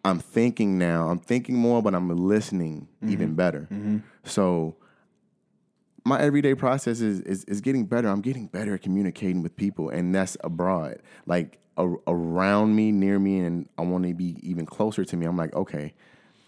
I'm 0.05 0.19
thinking 0.19 0.77
now, 0.77 1.09
I'm 1.09 1.19
thinking 1.19 1.55
more, 1.55 1.81
but 1.81 1.93
I'm 1.93 2.09
listening 2.09 2.87
mm-hmm. 3.01 3.11
even 3.11 3.35
better. 3.35 3.67
Mm-hmm. 3.71 3.97
So 4.23 4.77
my 6.05 6.19
everyday 6.21 6.55
process 6.55 7.01
is, 7.01 7.21
is 7.21 7.43
is 7.45 7.61
getting 7.61 7.85
better. 7.85 8.07
I'm 8.07 8.21
getting 8.21 8.47
better 8.47 8.73
at 8.73 8.81
communicating 8.81 9.41
with 9.41 9.55
people, 9.55 9.89
and 9.89 10.13
that's 10.13 10.37
abroad, 10.43 11.01
like 11.25 11.59
a, 11.77 11.87
around 12.07 12.75
me, 12.75 12.91
near 12.91 13.19
me, 13.19 13.39
and 13.39 13.67
I 13.77 13.81
want 13.83 14.05
to 14.05 14.13
be 14.13 14.37
even 14.41 14.65
closer 14.65 15.05
to 15.05 15.17
me. 15.17 15.25
I'm 15.25 15.37
like, 15.37 15.53
okay, 15.53 15.93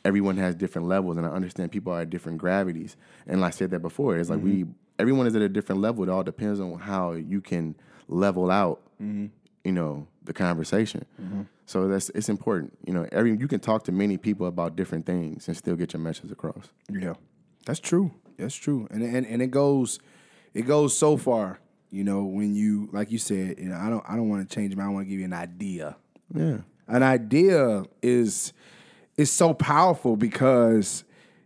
everyone 0.05 0.37
has 0.37 0.55
different 0.55 0.87
levels, 0.87 1.17
and 1.17 1.25
I 1.25 1.29
understand 1.29 1.71
people 1.71 1.91
are 1.91 2.01
at 2.01 2.09
different 2.09 2.37
gravities. 2.37 2.95
And 3.27 3.41
like 3.41 3.53
I 3.53 3.57
said 3.57 3.71
that 3.71 3.79
before, 3.79 4.15
it's 4.17 4.29
like 4.29 4.41
we 4.41 4.63
mm-hmm. 4.63 4.71
everyone 4.99 5.27
is 5.27 5.35
at 5.35 5.41
a 5.41 5.49
different 5.49 5.81
level. 5.81 6.03
It 6.03 6.09
all 6.09 6.23
depends 6.23 6.59
on 6.59 6.79
how 6.79 7.13
you 7.13 7.41
can 7.41 7.75
level 8.07 8.49
out, 8.51 8.81
mm-hmm. 9.01 9.25
you 9.65 9.71
know, 9.71 10.07
the 10.23 10.31
conversation. 10.31 11.05
Mm-hmm. 11.21 11.41
So 11.65 11.87
that's 11.87 12.09
it's 12.11 12.29
important. 12.29 12.77
You 12.85 12.93
know, 12.93 13.07
every 13.11 13.35
you 13.35 13.47
can 13.47 13.59
talk 13.59 13.83
to 13.85 13.91
many 13.91 14.17
people 14.17 14.45
about 14.47 14.75
different 14.75 15.05
things 15.05 15.47
and 15.47 15.57
still 15.57 15.75
get 15.75 15.91
your 15.93 16.01
message 16.01 16.31
across. 16.31 16.69
Yeah, 16.89 17.15
that's 17.65 17.79
true. 17.79 18.11
That's 18.37 18.55
true, 18.55 18.87
and 18.91 19.03
and 19.03 19.25
and 19.25 19.41
it 19.41 19.51
goes, 19.51 19.99
it 20.53 20.63
goes 20.63 20.95
so 20.97 21.17
far. 21.17 21.59
You 21.89 22.03
know, 22.03 22.23
when 22.23 22.53
you 22.53 22.89
like 22.91 23.11
you 23.11 23.17
said, 23.17 23.57
you 23.57 23.69
know, 23.69 23.77
I 23.77 23.89
don't 23.89 24.03
I 24.07 24.15
don't 24.15 24.29
want 24.29 24.47
to 24.47 24.55
change 24.55 24.75
my. 24.75 24.85
I 24.85 24.89
want 24.89 25.07
to 25.07 25.09
give 25.09 25.19
you 25.19 25.25
an 25.25 25.33
idea. 25.33 25.95
Yeah. 26.33 26.57
An 26.87 27.01
idea 27.01 27.85
is 28.03 28.53
is 29.17 29.31
so 29.31 29.53
powerful 29.53 30.15
because 30.15 31.03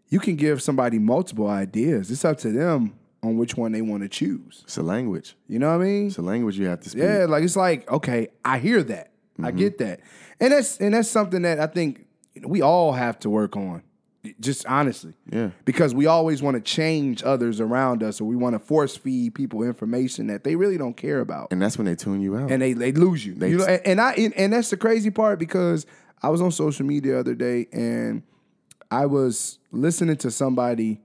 you 0.09 0.19
can 0.19 0.35
give 0.35 0.61
somebody 0.61 0.99
multiple 0.99 1.47
ideas. 1.47 2.09
It's 2.09 2.25
up 2.25 2.37
to 2.39 2.51
them 2.51 2.95
on 3.21 3.37
which 3.37 3.55
one 3.55 3.71
they 3.71 3.81
want 3.81 4.03
to 4.03 4.09
choose. 4.09 4.61
It's 4.63 4.77
a 4.77 4.83
language. 4.83 5.35
You 5.47 5.59
know 5.59 5.69
what 5.69 5.83
I 5.83 5.85
mean? 5.85 6.07
It's 6.07 6.17
a 6.17 6.21
language 6.21 6.57
you 6.57 6.67
have 6.67 6.79
to 6.81 6.89
speak. 6.89 7.03
Yeah, 7.03 7.25
like 7.25 7.43
it's 7.43 7.55
like 7.55 7.89
okay, 7.91 8.29
I 8.43 8.59
hear 8.59 8.81
that, 8.83 9.11
I 9.37 9.49
mm-hmm. 9.49 9.57
get 9.57 9.77
that, 9.79 9.99
and 10.39 10.51
that's 10.51 10.77
and 10.79 10.93
that's 10.93 11.09
something 11.09 11.43
that 11.43 11.59
I 11.59 11.67
think 11.67 12.05
we 12.43 12.61
all 12.61 12.93
have 12.93 13.19
to 13.19 13.29
work 13.29 13.55
on. 13.55 13.83
Just 14.41 14.65
honestly, 14.65 15.13
Yeah. 15.31 15.51
because 15.63 15.95
we 15.95 16.05
always 16.05 16.41
want 16.41 16.55
to 16.55 16.61
change 16.61 17.23
others 17.23 17.61
around 17.61 18.03
us, 18.03 18.19
or 18.19 18.25
we 18.25 18.35
want 18.35 18.53
to 18.53 18.59
force 18.59 18.97
feed 18.97 19.33
people 19.33 19.63
information 19.63 20.27
that 20.27 20.43
they 20.43 20.57
really 20.57 20.77
don't 20.77 20.97
care 20.97 21.21
about, 21.21 21.47
And 21.51 21.61
that's 21.61 21.77
when 21.77 21.85
they 21.85 21.95
tune 21.95 22.19
you 22.19 22.35
out. 22.35 22.51
and 22.51 22.61
they 22.61 22.73
they 22.73 22.91
lose 22.91 23.25
you. 23.25 23.33
you 23.35 23.57
know, 23.57 23.65
and, 23.65 23.81
and 23.85 24.01
I 24.01 24.11
and, 24.13 24.33
and 24.33 24.53
that's 24.53 24.71
the 24.71 24.77
crazy 24.77 25.09
part 25.09 25.39
because 25.39 25.85
I 26.21 26.29
was 26.29 26.41
on 26.41 26.51
social 26.51 26.85
media 26.85 27.13
the 27.13 27.19
other 27.19 27.35
day 27.35 27.67
and 27.71 28.23
I 28.91 29.05
was 29.05 29.59
listening 29.71 30.17
to 30.17 30.31
somebody 30.31 30.99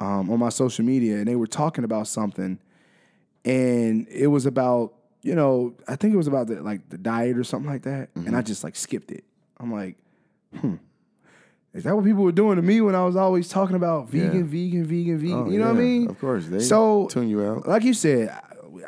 um, 0.00 0.30
on 0.30 0.38
my 0.38 0.50
social 0.50 0.84
media, 0.84 1.16
and 1.16 1.26
they 1.26 1.36
were 1.36 1.46
talking 1.46 1.82
about 1.84 2.06
something, 2.06 2.58
and 3.44 4.06
it 4.08 4.26
was 4.26 4.44
about 4.46 4.92
you 5.22 5.34
know 5.34 5.74
I 5.88 5.96
think 5.96 6.12
it 6.12 6.16
was 6.18 6.26
about 6.26 6.48
the, 6.48 6.62
like 6.62 6.88
the 6.90 6.98
diet 6.98 7.38
or 7.38 7.44
something 7.44 7.70
like 7.70 7.82
that, 7.82 8.10
and 8.14 8.36
I 8.36 8.42
just 8.42 8.62
like 8.62 8.76
skipped 8.76 9.10
it. 9.10 9.24
I'm 9.58 9.72
like, 9.72 9.96
hmm. 10.60 10.74
Is 11.72 11.84
that 11.84 11.94
what 11.94 12.04
people 12.06 12.22
were 12.24 12.32
doing 12.32 12.56
to 12.56 12.62
me 12.62 12.80
when 12.80 12.94
I 12.94 13.04
was 13.04 13.16
always 13.16 13.48
talking 13.48 13.76
about 13.76 14.08
vegan, 14.08 14.36
Yeah. 14.36 14.42
vegan, 14.44 14.84
vegan, 14.86 15.18
vegan? 15.18 15.34
Oh, 15.46 15.50
you 15.50 15.58
know 15.58 15.66
what 15.68 15.76
I 15.76 15.80
mean? 15.80 16.08
Of 16.08 16.18
course. 16.18 16.46
They 16.46 16.60
So- 16.60 17.06
tune 17.08 17.28
you 17.28 17.42
out. 17.44 17.68
Like 17.68 17.84
you 17.84 17.92
said, 17.92 18.34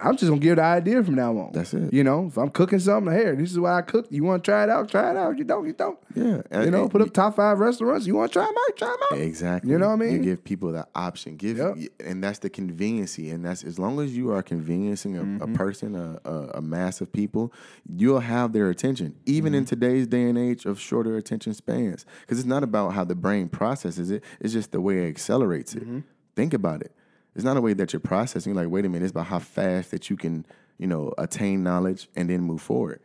I'm 0.03 0.17
just 0.17 0.29
gonna 0.29 0.41
give 0.41 0.57
the 0.57 0.63
idea 0.63 1.03
from 1.03 1.15
now 1.15 1.37
on. 1.39 1.53
That's 1.53 1.73
it. 1.75 1.93
You 1.93 2.05
know, 2.05 2.27
if 2.27 2.37
I'm 2.37 2.51
cooking 2.51 2.79
something, 2.79 3.13
here, 3.13 3.35
this 3.37 3.51
is 3.53 3.59
why 3.59 3.79
I 3.79 3.83
cook. 3.83 4.07
You 4.11 4.25
want 4.25 4.45
to 4.45 4.51
try 4.51 4.65
it 4.65 4.71
out? 4.71 4.91
Try 4.91 5.11
it 5.11 5.17
out. 5.17 5.39
You 5.39 5.45
don't, 5.45 5.67
you 5.67 5.73
don't. 5.73 5.99
Yeah. 6.15 6.43
You 6.65 6.71
know, 6.71 6.89
put 6.89 7.01
up 7.03 7.13
top 7.13 7.37
five 7.37 7.59
restaurants. 7.59 8.07
You 8.07 8.15
want 8.17 8.33
to 8.33 8.39
try 8.39 8.45
them 8.47 8.55
out? 8.57 8.77
Try 8.77 8.89
them 8.89 8.99
out. 9.13 9.19
Exactly. 9.25 9.71
You 9.71 9.79
know 9.79 9.89
what 9.89 9.95
I 9.95 9.97
mean? 9.97 10.13
You 10.13 10.19
give 10.23 10.45
people 10.45 10.73
the 10.73 10.87
option. 10.95 11.37
Give, 11.37 11.57
Yep. 11.59 11.77
and 12.05 12.23
that's 12.23 12.39
the 12.41 12.51
conveniency. 12.51 13.31
And 13.31 13.45
that's 13.45 13.65
as 13.65 13.79
long 13.79 14.01
as 14.01 14.17
you 14.17 14.31
are 14.33 14.43
conveniencing 14.43 15.17
a, 15.19 15.23
Mm-hmm. 15.23 15.43
a 15.55 15.57
person, 15.57 15.95
a, 15.95 16.21
a, 16.25 16.33
a 16.55 16.61
mass 16.63 17.01
of 17.01 17.13
people, 17.13 17.53
you'll 17.89 18.21
have 18.21 18.53
their 18.53 18.71
attention. 18.71 19.15
Even 19.27 19.53
Mm-hmm. 19.53 19.59
in 19.59 19.65
today's 19.65 20.07
day 20.07 20.25
and 20.25 20.37
age 20.39 20.67
of 20.67 20.79
shorter 20.81 21.17
attention 21.17 21.55
spans, 21.55 22.05
because 22.23 22.39
it's 22.39 22.47
not 22.49 22.63
about 22.63 22.91
how 22.95 23.05
the 23.05 23.15
brain 23.15 23.49
processes 23.49 24.11
it; 24.11 24.23
it's 24.41 24.53
just 24.53 24.73
the 24.73 24.81
way 24.81 25.05
it 25.07 25.09
accelerates 25.09 25.75
it. 25.75 25.83
Mm-hmm. 25.83 26.01
Think 26.37 26.55
about 26.55 26.83
it. 26.83 26.93
It's 27.39 27.45
not 27.45 27.57
a 27.57 27.61
way 27.61 27.73
that 27.75 27.93
you're 27.93 28.01
processing. 28.01 28.53
Like, 28.55 28.69
wait 28.69 28.85
a 28.85 28.89
minute. 28.89 29.05
It's 29.05 29.13
about 29.13 29.29
how 29.29 29.39
fast 29.39 29.93
that 29.93 30.11
you 30.11 30.17
can, 30.17 30.45
you 30.77 30.89
know, 30.89 31.15
attain 31.19 31.63
knowledge 31.63 32.09
and 32.17 32.29
then 32.29 32.41
move 32.41 32.61
forward. 32.61 33.01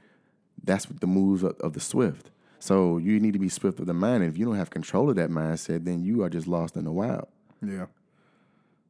That's 0.63 0.87
the 0.87 1.05
moves 1.05 1.43
of, 1.43 1.55
of 1.59 1.73
the 1.73 1.79
swift. 1.79 2.31
So 2.57 2.97
you 2.97 3.19
need 3.19 3.33
to 3.33 3.39
be 3.39 3.47
swift 3.47 3.79
of 3.79 3.85
the 3.85 3.93
mind. 3.93 4.23
And 4.23 4.33
if 4.33 4.39
you 4.39 4.45
don't 4.45 4.55
have 4.55 4.71
control 4.71 5.07
of 5.11 5.17
that 5.17 5.29
mindset, 5.29 5.85
then 5.85 6.01
you 6.03 6.23
are 6.23 6.31
just 6.31 6.47
lost 6.47 6.75
in 6.75 6.85
the 6.85 6.91
wild. 6.91 7.27
Yeah, 7.61 7.85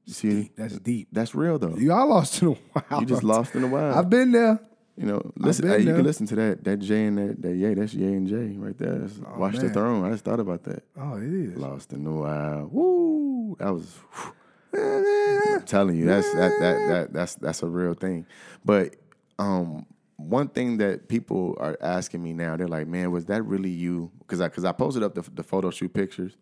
see, 0.08 0.50
that's 0.56 0.80
deep. 0.80 1.10
that's 1.12 1.36
real 1.36 1.60
though. 1.60 1.76
You 1.76 1.92
all 1.92 2.08
lost 2.08 2.42
in 2.42 2.54
the 2.54 2.60
wild. 2.74 3.02
You 3.02 3.06
just 3.06 3.24
lost 3.24 3.54
in 3.54 3.64
the 3.64 3.68
wild. 3.68 3.98
I've 3.98 4.10
been 4.10 4.32
there. 4.32 4.62
you 4.96 5.08
know, 5.08 5.30
listen. 5.36 5.68
Hey, 5.68 5.80
you 5.80 5.94
can 5.94 6.06
listen 6.06 6.26
to 6.28 6.36
that. 6.36 6.64
That 6.64 6.78
J 6.78 7.04
and 7.04 7.18
that, 7.18 7.42
that 7.42 7.54
Yay. 7.54 7.74
That's 7.74 7.94
Yay 7.94 8.14
and 8.14 8.28
J 8.28 8.56
right 8.58 8.78
there. 8.78 9.00
That's 9.00 9.20
oh, 9.28 9.40
Watch 9.40 9.58
the. 9.58 9.70
Throne. 9.70 10.06
I 10.06 10.12
just 10.12 10.24
thought 10.24 10.40
about 10.40 10.64
that. 10.64 10.84
Oh, 10.98 11.18
it 11.18 11.24
is. 11.24 11.58
Lost 11.58 11.92
in 11.92 12.06
the 12.06 12.12
wild. 12.12 12.72
Woo! 12.72 13.58
That 13.60 13.74
was. 13.74 13.94
whew. 14.14 14.34
I'm 14.76 15.64
telling 15.66 15.98
you, 15.98 16.06
that's 16.06 16.32
that 16.34 16.52
that 16.60 16.88
that 16.88 17.14
that's 17.14 17.36
that's 17.36 17.64
a 17.64 17.68
real 17.68 17.94
thing. 17.94 18.26
But 18.66 18.96
um, 19.40 19.86
one 20.18 20.48
thing 20.48 20.78
that 20.78 21.08
people 21.08 21.56
are 21.60 21.78
asking 21.82 22.24
me 22.24 22.34
now, 22.34 22.56
they're 22.58 22.68
like, 22.68 22.88
"Man, 22.88 23.12
was 23.12 23.26
that 23.26 23.44
really 23.44 23.70
you?" 23.70 24.12
Because 24.20 24.42
I 24.42 24.48
because 24.48 24.66
I 24.66 24.72
posted 24.72 25.04
up 25.04 25.16
the, 25.16 25.22
the 25.34 25.44
photo 25.44 25.70
shoot 25.72 25.94
pictures, 25.94 26.36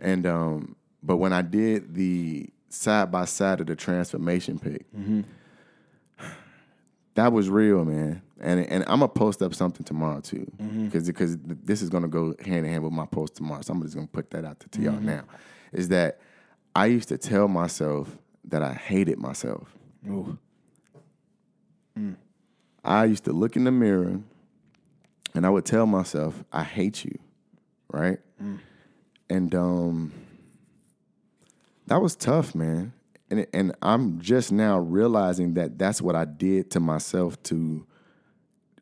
and 0.00 0.26
um, 0.26 0.76
but 1.02 1.16
when 1.16 1.32
I 1.32 1.42
did 1.42 1.94
the 1.94 2.48
side 2.68 3.10
by 3.10 3.24
side 3.24 3.60
of 3.60 3.66
the 3.66 3.76
transformation 3.76 4.58
pic, 4.58 4.86
that 7.14 7.32
was 7.32 7.48
real, 7.48 7.84
man. 7.84 8.22
And 8.40 8.60
and 8.66 8.82
I'm 8.84 9.00
gonna 9.00 9.08
post 9.08 9.42
up 9.42 9.54
something 9.54 9.84
tomorrow 9.84 10.20
too, 10.20 10.50
because 10.84 11.06
because 11.06 11.36
this 11.38 11.82
is 11.82 11.88
gonna 11.88 12.08
go 12.08 12.34
hand 12.44 12.66
in 12.66 12.72
hand 12.72 12.82
with 12.84 12.92
my 12.92 13.06
post 13.06 13.36
tomorrow. 13.36 13.62
So 13.62 13.72
I'm 13.72 13.82
just 13.82 13.94
gonna 13.94 14.06
put 14.06 14.30
that 14.30 14.44
out 14.44 14.60
to 14.60 14.80
y'all 14.82 14.92
now. 15.00 15.22
Is 15.72 15.88
that 15.88 16.18
I 16.74 16.86
used 16.86 17.08
to 17.08 17.18
tell 17.18 17.48
myself 17.48 18.16
that 18.44 18.62
I 18.62 18.72
hated 18.72 19.18
myself. 19.18 19.76
Ooh. 20.08 20.38
I 22.84 23.04
used 23.04 23.24
to 23.24 23.32
look 23.32 23.56
in 23.56 23.64
the 23.64 23.70
mirror 23.70 24.20
and 25.34 25.46
I 25.46 25.50
would 25.50 25.64
tell 25.64 25.86
myself, 25.86 26.44
I 26.52 26.64
hate 26.64 27.04
you. 27.04 27.18
Right? 27.90 28.18
And 29.30 29.54
um 29.54 30.12
that 31.86 32.00
was 32.00 32.16
tough, 32.16 32.54
man. 32.54 32.92
And 33.30 33.46
and 33.52 33.74
I'm 33.80 34.20
just 34.20 34.52
now 34.52 34.78
realizing 34.78 35.54
that 35.54 35.78
that's 35.78 36.02
what 36.02 36.14
I 36.16 36.24
did 36.24 36.70
to 36.72 36.80
myself 36.80 37.42
to 37.44 37.86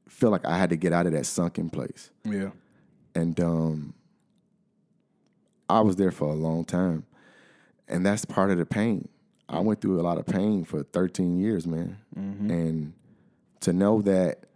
feel 0.08 0.30
like 0.30 0.44
I 0.44 0.56
had 0.58 0.70
to 0.70 0.76
get 0.76 0.92
out 0.92 1.06
of 1.06 1.12
that 1.12 1.26
sunken 1.26 1.70
place. 1.70 2.10
Yeah. 2.24 2.50
And 3.14 3.38
um 3.40 3.94
I 5.68 5.80
was 5.80 5.96
there 5.96 6.10
for 6.10 6.28
a 6.28 6.34
long 6.34 6.64
time. 6.64 7.04
And 7.92 8.04
that's 8.06 8.24
part 8.24 8.50
of 8.50 8.56
the 8.56 8.64
pain. 8.64 9.08
I 9.48 9.60
went 9.60 9.82
through 9.82 10.00
a 10.00 10.02
lot 10.02 10.16
of 10.16 10.24
pain 10.24 10.64
for 10.64 10.82
13 10.82 11.38
years, 11.38 11.66
man. 11.66 11.98
Mm-hmm. 12.18 12.50
And 12.50 12.92
to 13.60 13.74
know 13.74 14.00
that 14.02 14.46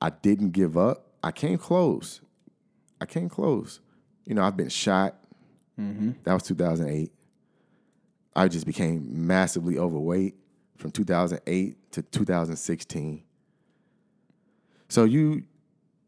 I 0.00 0.10
didn't 0.10 0.50
give 0.50 0.76
up, 0.76 1.06
I 1.24 1.32
came 1.32 1.56
close. 1.56 2.20
I 3.00 3.06
came 3.06 3.30
close. 3.30 3.80
You 4.26 4.34
know, 4.34 4.42
I've 4.42 4.58
been 4.58 4.68
shot. 4.68 5.16
Mm-hmm. 5.80 6.12
That 6.24 6.34
was 6.34 6.42
2008. 6.42 7.10
I 8.36 8.48
just 8.48 8.66
became 8.66 9.26
massively 9.26 9.78
overweight 9.78 10.34
from 10.76 10.90
2008 10.90 11.92
to 11.92 12.02
2016. 12.02 13.22
So 14.88 15.04
you 15.04 15.44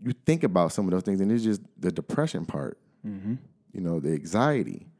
you 0.04 0.12
think 0.26 0.42
about 0.42 0.72
some 0.72 0.84
of 0.86 0.90
those 0.90 1.02
things, 1.02 1.20
and 1.20 1.30
it's 1.30 1.44
just 1.44 1.62
the 1.78 1.92
depression 1.92 2.44
part. 2.44 2.78
Mm-hmm. 3.06 3.36
You 3.72 3.80
know, 3.80 4.00
the 4.00 4.12
anxiety. 4.12 4.91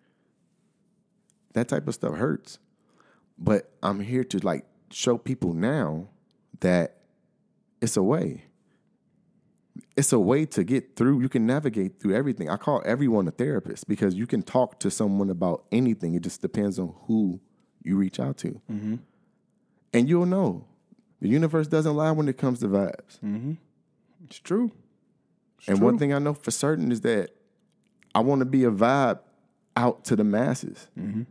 That 1.55 1.69
type 1.69 1.87
of 1.89 1.95
stuff 1.95 2.17
hurts. 2.17 2.59
But 3.39 3.71
I'm 3.83 4.01
here 4.01 4.25
to 4.25 4.39
like 4.39 4.65
show 4.91 5.19
people 5.19 5.53
now 5.53 6.09
that 6.61 6.99
it's 7.81 7.97
a 7.97 8.03
way. 8.03 8.45
It's 9.97 10.13
a 10.13 10.19
way 10.19 10.47
to 10.47 10.65
get 10.65 10.97
through. 10.97 11.21
You 11.21 11.29
can 11.29 11.47
navigate 11.47 11.99
through 11.99 12.15
everything. 12.15 12.49
I 12.49 12.57
call 12.57 12.83
everyone 12.85 13.27
a 13.27 13.31
therapist 13.31 13.89
because 13.89 14.15
you 14.15 14.27
can 14.27 14.43
talk 14.43 14.79
to 14.81 14.91
someone 14.91 15.31
about 15.31 15.65
anything. 15.73 16.15
It 16.15 16.23
just 16.23 16.43
depends 16.43 16.79
on 16.79 16.95
who 17.07 17.41
you 17.83 17.97
reach 17.97 18.21
out 18.21 18.37
to. 18.39 18.61
Mm-hmm. 18.71 18.97
And 19.93 20.09
you'll 20.09 20.27
know. 20.27 20.67
The 21.21 21.29
universe 21.29 21.69
doesn't 21.69 21.95
lie 21.95 22.11
when 22.11 22.29
it 22.29 22.37
comes 22.37 22.61
to 22.61 22.69
vibes. 22.69 23.19
Mm-hmm. 23.25 23.53
It's 24.25 24.39
true. 24.39 24.73
and 25.67 25.81
one 25.81 25.99
thing 25.99 26.13
I 26.13 26.19
know 26.19 26.35
for 26.35 26.51
certain 26.51 26.91
is 26.91 27.03
that 27.03 27.31
I 28.15 28.21
want 28.21 28.41
to 28.41 28.45
be 28.45 28.65
a 28.65 28.71
vibe 28.71 29.21
out 29.77 30.05
to 30.07 30.17
the 30.17 30.25
masses. 30.25 30.89
Mm-hmm. 30.99 31.23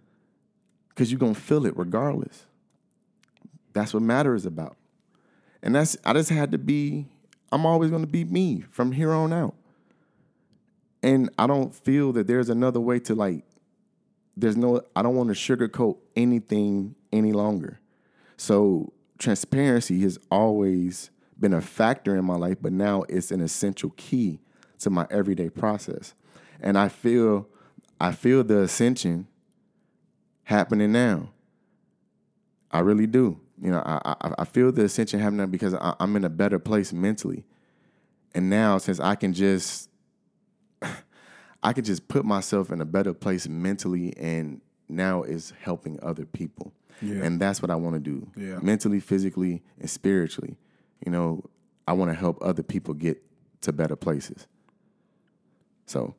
Because 0.94 1.12
you're 1.12 1.20
going 1.20 1.36
to 1.36 1.42
feel 1.42 1.66
it 1.66 1.76
regardless. 1.78 2.46
That's 3.74 3.94
what 3.94 4.04
matter 4.04 4.36
is 4.36 4.46
about. 4.46 4.78
And 5.64 5.76
that's, 5.76 5.96
I 6.04 6.14
just 6.14 6.30
had 6.30 6.52
to 6.52 6.58
be, 6.58 7.08
I'm 7.52 7.66
always 7.66 7.90
going 7.90 8.04
to 8.04 8.08
be 8.08 8.26
me 8.26 8.66
from 8.70 8.92
here 8.92 9.12
on 9.12 9.32
out. 9.32 9.56
And 11.04 11.30
I 11.38 11.48
don't 11.48 11.74
feel 11.74 12.12
that 12.14 12.28
there's 12.28 12.50
another 12.50 12.80
way 12.80 13.00
to 13.00 13.16
like, 13.16 13.44
there's 14.36 14.58
no, 14.58 14.82
I 14.96 15.02
don't 15.02 15.16
want 15.16 15.30
to 15.30 15.36
sugarcoat 15.36 15.98
anything 16.16 16.96
any 17.12 17.32
longer. 17.32 17.80
So 18.38 18.94
transparency 19.18 20.02
has 20.02 20.18
always 20.30 21.12
been 21.40 21.54
a 21.54 21.62
factor 21.62 22.16
in 22.16 22.26
my 22.26 22.36
life, 22.36 22.58
but 22.62 22.72
now 22.72 23.04
it's 23.10 23.32
an 23.32 23.42
essential 23.42 23.92
key 23.98 24.40
to 24.80 24.90
my 24.90 25.08
everyday 25.10 25.50
process. 25.50 26.14
And 26.60 26.78
I 26.78 26.90
feel 26.90 27.48
I 28.00 28.12
feel 28.14 28.44
the 28.44 28.62
ascension 28.62 29.28
happening 30.52 30.92
now. 30.92 31.30
I 32.70 32.80
really 32.80 33.08
do. 33.08 33.40
You 33.62 33.72
know, 33.72 33.82
I 33.86 34.16
I, 34.22 34.34
I 34.40 34.46
feel 34.46 34.72
the 34.72 34.86
ascension 34.86 35.20
happening 35.20 35.50
because 35.50 35.74
I, 35.74 35.96
I'm 36.00 36.16
in 36.16 36.24
a 36.24 36.30
better 36.30 36.60
place 36.60 36.94
mentally. 36.94 37.46
And 38.34 38.50
now 38.50 38.78
since 38.78 39.00
I 39.00 39.16
can 39.16 39.34
just 39.34 39.90
I 41.64 41.74
can 41.74 41.84
just 41.84 42.08
put 42.08 42.26
myself 42.26 42.72
in 42.72 42.82
a 42.82 42.86
better 42.86 43.14
place 43.14 43.48
mentally 43.48 44.16
and 44.18 44.62
now 44.88 45.24
is 45.24 45.54
helping 45.62 46.00
other 46.04 46.26
people. 46.26 46.74
Yeah. 47.02 47.24
And 47.24 47.40
that's 47.40 47.62
what 47.62 47.72
I 47.72 47.76
want 47.76 47.96
to 47.96 48.00
do. 48.00 48.28
Yeah. 48.36 48.60
Mentally, 48.62 49.00
physically, 49.00 49.64
and 49.80 49.90
spiritually. 49.90 50.58
You 51.06 51.12
know, 51.12 51.44
I 51.88 51.94
want 51.94 52.12
to 52.12 52.16
help 52.16 52.38
other 52.42 52.64
people 52.64 52.94
get 52.94 53.22
to 53.62 53.72
better 53.72 53.96
places. 53.96 54.48
So, 55.86 56.16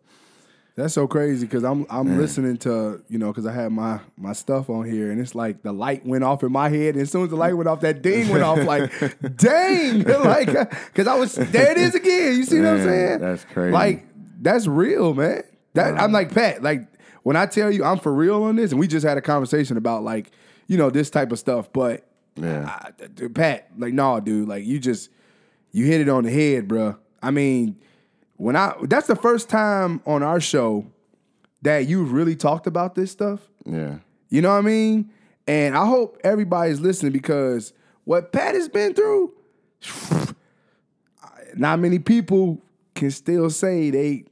That's 0.75 0.95
so 0.95 1.07
crazy 1.07 1.45
because 1.47 1.65
I'm 1.65 1.85
I'm 1.91 2.17
listening 2.17 2.57
to 2.59 3.03
you 3.09 3.19
know 3.19 3.29
because 3.29 3.45
I 3.47 3.53
had 3.53 3.73
my 3.73 4.01
my 4.17 4.33
stuff 4.33 4.71
on 4.71 4.87
here 4.91 5.11
and 5.11 5.21
it's 5.21 5.35
like 5.35 5.63
the 5.63 5.73
light 5.73 6.07
went 6.07 6.25
off 6.25 6.43
in 6.43 6.51
my 6.51 6.71
head 6.71 6.95
and 6.95 7.03
as 7.03 7.11
soon 7.11 7.25
as 7.25 7.31
the 7.31 7.37
light 7.37 7.55
went 7.55 7.69
off 7.69 7.81
that 7.83 8.01
ding 8.01 8.29
went 8.31 8.43
off 8.43 8.59
like 8.65 8.91
dang! 9.37 10.03
Like 10.23 10.49
uh, 10.49 10.65
because 10.87 11.07
I 11.07 11.15
was 11.17 11.35
there 11.35 11.73
it 11.73 11.77
is 11.79 11.95
again. 11.95 12.37
You 12.37 12.45
see 12.45 12.59
what 12.61 12.69
I'm 12.69 12.83
saying? 12.83 13.19
that's 13.21 13.45
crazy. 13.45 13.73
like 13.73 14.07
that's 14.41 14.67
real 14.67 15.13
man. 15.15 15.43
That 15.75 16.01
I'm 16.01 16.11
like 16.11 16.33
Pat 16.33 16.63
like 16.63 16.87
when 17.23 17.37
I 17.37 17.45
tell 17.47 17.71
you 17.71 17.85
I'm 17.85 17.99
for 17.99 18.13
real 18.13 18.43
on 18.45 18.57
this 18.57 18.71
and 18.71 18.81
we 18.81 18.87
just 18.89 19.07
had 19.07 19.19
a 19.19 19.23
conversation 19.23 19.77
about 19.77 20.03
like 20.05 20.31
you 20.69 20.79
know 20.79 20.89
this 20.89 21.11
type 21.11 21.33
of 21.33 21.39
stuff 21.39 21.71
but 21.73 22.07
Yeah. 22.37 22.65
I- 22.67 23.29
Pat 23.29 23.69
like 23.77 23.93
no 23.93 24.21
dude 24.21 24.49
like 24.49 24.65
you 24.65 24.79
just 24.79 25.11
you 25.71 25.85
hit 25.85 26.01
it 26.01 26.09
on 26.09 26.25
the 26.25 26.31
head 26.31 26.67
bro 26.67 26.97
I 27.23 27.31
mean 27.31 27.77
when 28.37 28.57
I 28.57 28.75
that's 28.83 29.07
the 29.07 29.17
first 29.17 29.49
time 29.49 30.01
on 30.07 30.23
our 30.23 30.41
show 30.41 30.87
that 31.63 31.87
you've 31.87 32.13
really 32.13 32.37
talked 32.37 32.67
about 32.67 32.95
this 32.95 33.11
stuff. 33.11 33.41
yeah. 33.65 33.99
You 34.29 34.41
know 34.41 34.49
what 34.49 34.59
I 34.59 34.63
mean? 34.63 35.11
And 35.47 35.77
I 35.77 35.85
hope 35.85 36.19
everybody's 36.25 36.81
listening 36.81 37.13
because 37.13 37.73
what 38.05 38.33
Pat 38.33 38.55
has 38.55 38.69
been 38.69 38.95
through, 38.95 39.35
not 41.55 41.79
many 41.79 41.99
people 41.99 42.63
can 42.95 43.11
still 43.11 43.51
say 43.51 43.91
they 43.91 44.25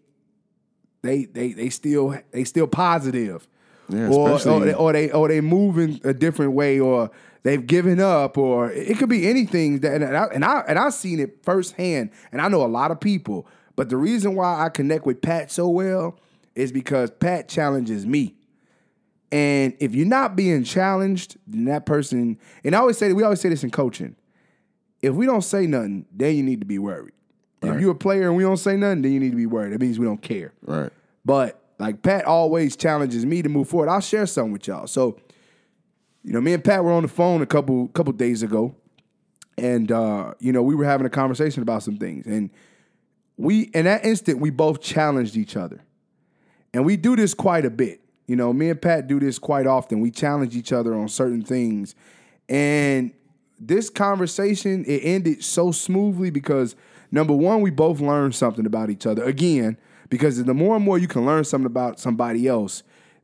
they 1.03 1.27
they 1.27 1.53
they 1.53 1.69
still 1.69 2.17
they 2.31 2.45
still 2.45 2.67
positive. 2.67 3.47
Yeah, 3.89 4.09
or, 4.09 4.31
or, 4.31 4.61
they, 4.65 4.73
or 4.73 4.93
they 4.93 5.11
or 5.11 5.29
they 5.29 5.41
moving 5.41 6.01
a 6.05 6.15
different 6.15 6.53
way 6.53 6.79
or 6.79 7.11
they've 7.43 7.67
given 7.67 7.99
up 7.99 8.39
or 8.39 8.71
it 8.71 8.99
could 8.99 9.09
be 9.09 9.29
anything 9.29 9.81
that 9.81 10.01
and 10.01 10.17
I 10.17 10.25
and 10.27 10.45
I 10.45 10.61
and 10.69 10.79
I've 10.79 10.95
seen 10.95 11.19
it 11.19 11.45
firsthand 11.45 12.11
and 12.31 12.41
I 12.41 12.47
know 12.47 12.65
a 12.65 12.69
lot 12.69 12.93
of 12.93 13.01
people 13.01 13.49
but 13.81 13.89
the 13.89 13.97
reason 13.97 14.35
why 14.35 14.63
I 14.63 14.69
connect 14.69 15.07
with 15.07 15.23
Pat 15.23 15.51
so 15.51 15.67
well 15.67 16.21
is 16.55 16.71
because 16.71 17.11
Pat 17.13 17.49
challenges 17.49 18.05
me. 18.05 18.35
And 19.33 19.75
if 19.81 19.95
you're 19.95 20.05
not 20.05 20.37
being 20.37 20.65
challenged, 20.65 21.39
then 21.47 21.65
that 21.65 21.87
person, 21.87 22.39
and 22.63 22.77
I 22.77 22.81
always 22.81 22.99
say, 22.99 23.11
we 23.15 23.23
always 23.23 23.41
say 23.41 23.49
this 23.49 23.65
in 23.65 23.71
coaching. 23.71 24.17
If 25.01 25.15
we 25.15 25.25
don't 25.25 25.41
say 25.41 25.67
nothing, 25.67 26.05
then 26.13 26.37
you 26.37 26.43
need 26.43 26.61
to 26.61 26.67
be 26.67 26.79
worried. 26.79 27.15
If 27.63 27.81
you're 27.81 27.93
a 27.93 27.95
player 27.95 28.29
and 28.29 28.37
we 28.37 28.43
don't 28.43 28.59
say 28.59 28.77
nothing, 28.77 29.01
then 29.01 29.13
you 29.13 29.19
need 29.19 29.31
to 29.31 29.37
be 29.37 29.47
worried. 29.47 29.73
That 29.73 29.81
means 29.81 29.99
we 29.99 30.05
don't 30.05 30.21
care. 30.21 30.53
Right. 30.61 30.93
But 31.25 31.59
like 31.79 32.03
Pat 32.03 32.27
always 32.27 32.77
challenges 32.77 33.25
me 33.25 33.41
to 33.41 33.49
move 33.49 33.71
forward. 33.71 33.89
I'll 33.89 34.03
share 34.03 34.27
something 34.27 34.53
with 34.53 34.67
y'all. 34.67 34.89
So, 34.89 35.19
you 36.23 36.35
know, 36.35 36.43
me 36.43 36.53
and 36.53 36.63
Pat 36.63 36.85
were 36.85 36.93
on 36.93 37.01
the 37.01 37.09
phone 37.09 37.41
a 37.41 37.47
couple 37.47 37.89
couple 37.89 38.13
days 38.13 38.43
ago, 38.43 38.75
and 39.57 39.91
uh, 39.91 40.35
you 40.39 40.53
know, 40.53 40.63
we 40.63 40.75
were 40.75 40.85
having 40.85 41.07
a 41.07 41.11
conversation 41.11 41.63
about 41.63 41.83
some 41.83 41.97
things. 41.97 42.27
And 42.27 42.51
we 43.41 43.63
in 43.75 43.87
that 43.87 44.05
instant, 44.05 44.39
we 44.39 44.51
both 44.51 44.81
challenged 44.81 45.37
each 45.37 45.57
other. 45.57 45.81
And 46.73 46.85
we 46.85 46.97
do 46.97 47.17
this 47.17 47.35
quite 47.35 47.65
a 47.65 47.71
bit. 47.71 48.01
You 48.27 48.37
know, 48.37 48.53
me 48.53 48.71
and 48.71 48.81
Pat 48.81 49.09
do 49.09 49.19
this 49.19 49.39
quite 49.39 49.67
often. 49.67 50.01
We 50.01 50.11
challenge 50.11 50.55
each 50.55 50.73
other 50.73 50.95
on 50.95 51.09
certain 51.09 51.43
things. 51.43 51.95
And 52.49 53.13
this 53.59 53.91
conversation, 53.91 54.85
it 54.85 55.01
ended 55.01 55.43
so 55.43 55.73
smoothly 55.73 56.31
because 56.31 56.77
number 57.11 57.35
one, 57.35 57.61
we 57.61 57.71
both 57.71 58.01
learned 58.01 58.35
something 58.35 58.67
about 58.67 58.89
each 58.91 59.07
other. 59.07 59.25
Again, 59.25 59.77
because 60.11 60.43
the 60.43 60.55
more 60.55 60.77
and 60.77 60.85
more 60.85 60.99
you 60.99 61.09
can 61.09 61.27
learn 61.27 61.43
something 61.45 61.67
about 61.67 61.99
somebody 61.99 62.47
else, 62.47 62.83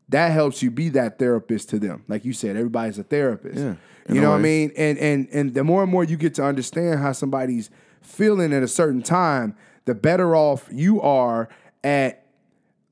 that 0.08 0.32
helps 0.32 0.62
you 0.62 0.70
be 0.70 0.88
that 0.90 1.18
therapist 1.18 1.68
to 1.70 1.78
them. 1.78 2.04
Like 2.08 2.24
you 2.24 2.32
said, 2.32 2.56
everybody's 2.56 2.98
a 2.98 3.02
therapist. 3.04 3.58
Yeah, 3.58 3.74
You 4.08 4.20
know 4.20 4.30
what 4.30 4.38
I 4.38 4.42
mean? 4.42 4.72
And 4.76 4.98
and 4.98 5.28
and 5.32 5.54
the 5.54 5.62
more 5.62 5.82
and 5.82 5.92
more 5.92 6.04
you 6.04 6.16
get 6.16 6.34
to 6.34 6.44
understand 6.44 7.00
how 7.00 7.12
somebody's 7.12 7.70
feeling 8.02 8.52
at 8.52 8.62
a 8.62 8.68
certain 8.68 9.02
time, 9.02 9.56
the 9.86 9.94
better 9.94 10.36
off 10.36 10.68
you 10.70 11.00
are 11.00 11.48
at 11.82 12.26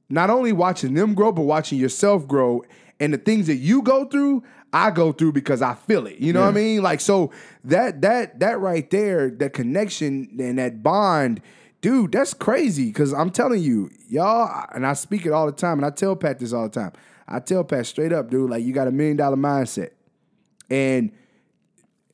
not 0.08 0.30
only 0.30 0.52
watching 0.52 0.94
them 0.94 1.14
grow, 1.14 1.32
but 1.32 1.42
watching 1.42 1.78
yourself 1.78 2.26
grow. 2.26 2.64
And 2.98 3.12
the 3.12 3.18
things 3.18 3.48
that 3.48 3.56
you 3.56 3.82
go 3.82 4.06
through, 4.06 4.44
I 4.72 4.90
go 4.90 5.12
through 5.12 5.32
because 5.32 5.60
I 5.60 5.74
feel 5.74 6.06
it. 6.06 6.18
You 6.18 6.32
know 6.32 6.40
what 6.40 6.48
I 6.48 6.52
mean? 6.52 6.82
Like 6.82 7.00
so 7.00 7.30
that 7.64 8.00
that 8.02 8.40
that 8.40 8.60
right 8.60 8.88
there, 8.90 9.30
that 9.30 9.52
connection 9.52 10.36
and 10.38 10.58
that 10.58 10.82
bond, 10.82 11.40
dude, 11.80 12.12
that's 12.12 12.32
crazy. 12.32 12.90
Cause 12.92 13.12
I'm 13.12 13.30
telling 13.30 13.62
you, 13.62 13.90
y'all, 14.08 14.66
and 14.74 14.86
I 14.86 14.94
speak 14.94 15.26
it 15.26 15.32
all 15.32 15.46
the 15.46 15.52
time, 15.52 15.78
and 15.78 15.86
I 15.86 15.90
tell 15.90 16.16
Pat 16.16 16.38
this 16.38 16.52
all 16.52 16.68
the 16.68 16.80
time. 16.80 16.92
I 17.26 17.40
tell 17.40 17.64
Pat 17.64 17.86
straight 17.86 18.12
up, 18.12 18.30
dude, 18.30 18.50
like 18.50 18.64
you 18.64 18.72
got 18.72 18.86
a 18.86 18.92
million 18.92 19.16
dollar 19.16 19.36
mindset. 19.36 19.90
And 20.70 21.12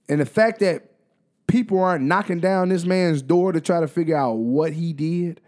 and 0.09 0.21
the 0.21 0.27
fact 0.27 0.61
that 0.61 0.90
people 1.51 1.83
aren't 1.83 2.05
knocking 2.05 2.41
down 2.41 2.69
this 2.69 2.85
man's 2.85 3.23
door 3.23 3.53
to 3.53 3.61
try 3.61 3.81
to 3.81 3.89
figure 3.89 4.17
out 4.17 4.35
what 4.35 4.73
he 4.73 4.93
did, 4.93 5.41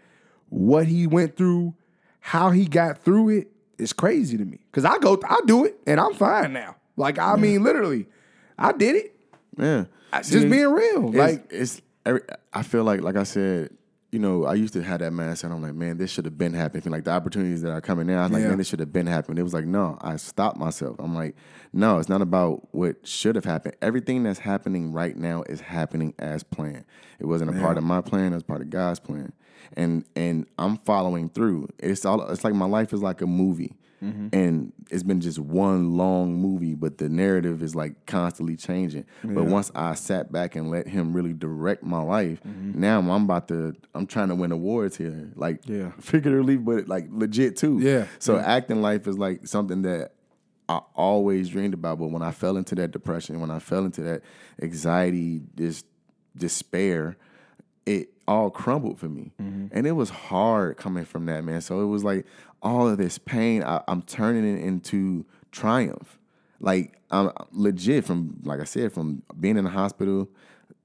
what 0.49 0.85
he 0.85 1.07
went 1.07 1.37
through, 1.37 1.73
how 2.19 2.51
he 2.51 2.65
got 2.65 2.99
through 2.99 3.29
it, 3.29 3.47
it, 3.79 3.83
is 3.83 3.93
crazy 3.93 4.37
to 4.37 4.45
me. 4.45 4.59
Cause 4.71 4.85
I 4.85 4.97
go, 4.99 5.19
I 5.27 5.39
do 5.45 5.65
it, 5.65 5.79
and 5.87 5.99
I'm 5.99 6.13
fine 6.13 6.53
now. 6.53 6.75
Like 6.95 7.17
I 7.17 7.35
mean, 7.35 7.63
literally, 7.63 8.07
I 8.57 8.71
did 8.71 8.95
it. 8.95 9.15
Yeah. 9.57 9.85
Just 10.13 10.31
See, 10.31 10.47
being 10.47 10.71
real. 10.71 11.07
it's, 11.07 11.17
Like 11.17 11.47
it's 11.49 11.81
every, 12.05 12.21
I 12.53 12.61
feel 12.61 12.83
like 12.83 13.01
like 13.01 13.15
I 13.15 13.23
said, 13.23 13.71
you 14.13 14.19
know, 14.19 14.45
I 14.45 14.53
used 14.53 14.73
to 14.73 14.83
have 14.83 14.99
that 14.99 15.11
mindset. 15.11 15.51
I'm 15.51 15.61
like, 15.61 15.73
man, 15.73 15.97
this 15.97 16.11
should 16.11 16.25
have 16.25 16.37
been 16.37 16.53
happening. 16.53 16.91
Like 16.91 17.03
the 17.03 17.11
opportunities 17.11 17.61
that 17.63 17.71
are 17.71 17.81
coming 17.81 18.07
now, 18.07 18.19
I 18.19 18.23
was 18.23 18.31
like, 18.31 18.41
Yeah. 18.43 18.49
man, 18.49 18.57
this 18.59 18.67
should 18.67 18.79
have 18.79 18.93
been 18.93 19.07
happening. 19.07 19.37
It 19.39 19.43
was 19.43 19.53
like, 19.53 19.65
no, 19.65 19.97
I 20.01 20.17
stopped 20.17 20.57
myself. 20.57 20.97
I'm 20.99 21.15
like, 21.15 21.35
no, 21.73 21.97
it's 21.97 22.09
not 22.09 22.21
about 22.21 22.67
what 22.73 23.05
should 23.07 23.35
have 23.35 23.45
happened. 23.45 23.75
Everything 23.81 24.23
that's 24.23 24.39
happening 24.39 24.91
right 24.93 25.17
now 25.17 25.43
is 25.49 25.61
happening 25.61 26.13
as 26.19 26.43
planned. 26.43 26.85
It 27.19 27.25
wasn't 27.25 27.55
a 27.55 27.59
part 27.59 27.77
of 27.77 27.83
my 27.83 28.01
plan, 28.01 28.31
it 28.31 28.35
was 28.35 28.43
part 28.43 28.61
of 28.61 28.69
God's 28.69 28.99
plan. 28.99 29.33
And 29.75 30.05
and 30.15 30.45
I'm 30.59 30.77
following 30.77 31.29
through. 31.29 31.69
It's 31.79 32.05
all 32.05 32.21
it's 32.29 32.43
like 32.43 32.53
my 32.53 32.65
life 32.67 32.93
is 32.93 33.01
like 33.01 33.21
a 33.21 33.27
movie. 33.27 33.75
Mm-hmm. 34.03 34.27
And 34.33 34.73
it's 34.91 35.03
been 35.03 35.21
just 35.21 35.39
one 35.39 35.95
long 35.95 36.35
movie, 36.35 36.75
but 36.75 36.97
the 36.97 37.07
narrative 37.09 37.63
is 37.63 37.75
like 37.75 38.05
constantly 38.05 38.55
changing. 38.55 39.05
But 39.23 39.45
once 39.45 39.71
I 39.73 39.93
sat 39.95 40.31
back 40.31 40.55
and 40.55 40.69
let 40.69 40.87
him 40.87 41.13
really 41.13 41.33
direct 41.33 41.83
my 41.83 42.01
life, 42.01 42.41
mm-hmm. 42.43 42.79
now 42.79 42.99
I'm 42.99 43.09
about 43.09 43.47
to 43.47 43.75
I'm 43.95 44.05
trying 44.05 44.29
to 44.29 44.35
win 44.35 44.51
awards 44.51 44.97
here. 44.97 45.31
Like 45.35 45.61
Yeah. 45.65 45.91
figuratively, 45.99 46.57
but 46.57 46.87
like 46.87 47.05
legit 47.09 47.57
too. 47.57 47.79
Yeah. 47.79 48.07
So 48.19 48.37
acting 48.37 48.81
life 48.81 49.07
is 49.07 49.17
like 49.17 49.47
something 49.47 49.83
that 49.83 50.11
I 50.67 50.81
always 50.95 51.49
dreamed 51.49 51.73
about. 51.73 51.99
But 51.99 52.07
when 52.07 52.21
I 52.21 52.31
fell 52.31 52.57
into 52.57 52.75
that 52.75 52.91
depression, 52.91 53.39
when 53.39 53.51
I 53.51 53.59
fell 53.59 53.85
into 53.85 54.01
that 54.01 54.21
anxiety, 54.61 55.41
this 55.55 55.83
despair, 56.35 57.17
it 57.85 58.09
all 58.27 58.49
crumbled 58.49 58.99
for 58.99 59.09
me. 59.09 59.31
Mm-hmm. 59.41 59.67
And 59.71 59.87
it 59.87 59.91
was 59.91 60.09
hard 60.09 60.77
coming 60.77 61.05
from 61.05 61.25
that, 61.25 61.43
man. 61.43 61.61
So 61.61 61.81
it 61.81 61.87
was 61.87 62.03
like 62.03 62.25
all 62.63 62.87
of 62.87 62.97
this 62.97 63.17
pain, 63.17 63.61
I, 63.63 63.81
I'm 63.87 64.01
turning 64.01 64.57
it 64.57 64.63
into 64.63 65.25
triumph. 65.51 66.19
Like 66.59 66.97
I'm 67.11 67.31
legit 67.51 68.05
from, 68.05 68.39
like 68.43 68.59
I 68.59 68.63
said, 68.63 68.93
from 68.93 69.21
being 69.39 69.57
in 69.57 69.65
the 69.65 69.69
hospital 69.69 70.29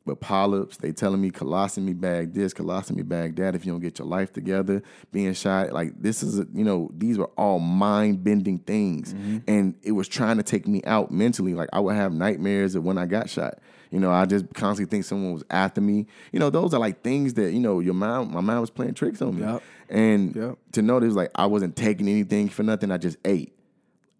with 0.04 0.20
polyps, 0.20 0.78
they 0.78 0.90
telling 0.90 1.20
me 1.20 1.30
colostomy 1.30 1.98
bag 1.98 2.34
this, 2.34 2.52
colostomy 2.52 3.06
bag 3.06 3.36
that. 3.36 3.54
If 3.54 3.64
you 3.64 3.72
don't 3.72 3.80
get 3.80 3.98
your 3.98 4.08
life 4.08 4.32
together, 4.32 4.82
being 5.12 5.32
shot, 5.34 5.72
like 5.72 5.92
this 6.00 6.22
is, 6.22 6.40
a, 6.40 6.46
you 6.52 6.64
know, 6.64 6.90
these 6.96 7.16
were 7.16 7.30
all 7.36 7.60
mind 7.60 8.24
bending 8.24 8.58
things, 8.58 9.14
mm-hmm. 9.14 9.38
and 9.46 9.76
it 9.82 9.92
was 9.92 10.08
trying 10.08 10.38
to 10.38 10.42
take 10.42 10.66
me 10.66 10.82
out 10.84 11.12
mentally. 11.12 11.54
Like 11.54 11.68
I 11.72 11.80
would 11.80 11.94
have 11.94 12.12
nightmares 12.12 12.74
of 12.74 12.84
when 12.84 12.98
I 12.98 13.06
got 13.06 13.30
shot. 13.30 13.58
You 13.90 14.00
know, 14.00 14.10
I 14.10 14.26
just 14.26 14.52
constantly 14.54 14.90
think 14.90 15.04
someone 15.04 15.32
was 15.32 15.44
after 15.50 15.80
me. 15.80 16.06
You 16.32 16.38
know, 16.40 16.50
those 16.50 16.74
are 16.74 16.80
like 16.80 17.02
things 17.02 17.34
that 17.34 17.52
you 17.52 17.60
know 17.60 17.80
your 17.80 17.94
mind, 17.94 18.30
my 18.30 18.40
mind 18.40 18.60
was 18.60 18.70
playing 18.70 18.94
tricks 18.94 19.22
on 19.22 19.36
me, 19.36 19.42
Yep. 19.42 19.62
and 19.88 20.36
Yep. 20.36 20.58
to 20.72 20.82
know 20.82 21.00
this, 21.00 21.14
like 21.14 21.30
I 21.34 21.46
wasn't 21.46 21.74
taking 21.76 22.08
anything 22.08 22.48
for 22.48 22.62
nothing. 22.62 22.90
I 22.90 22.98
just 22.98 23.16
ate 23.24 23.52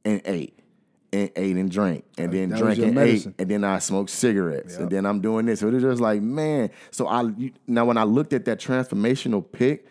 and 0.04 0.22
ate 0.24 0.59
and 1.12 1.31
ate 1.37 1.57
and 1.57 1.70
drank 1.70 2.04
and 2.18 2.33
then 2.33 2.50
that 2.50 2.59
drank 2.59 2.78
and 2.81 2.94
medicine. 2.94 3.35
ate 3.38 3.42
and 3.42 3.50
then 3.50 3.64
I 3.64 3.78
smoked 3.78 4.11
cigarettes 4.11 4.76
and 4.76 4.90
then 4.90 5.07
I'm 5.07 5.20
doing 5.20 5.46
this. 5.46 5.61
So 5.61 5.68
it 5.68 5.74
was 5.74 5.83
just 5.83 6.00
like 6.00 6.20
man. 6.22 6.70
So 6.90 7.07
I 7.09 7.31
now 7.66 7.85
when 7.87 7.96
I 7.96 8.04
looked 8.04 8.33
at 8.35 8.44
that 8.46 8.59
transformational 8.61 9.44
pic, 9.50 9.87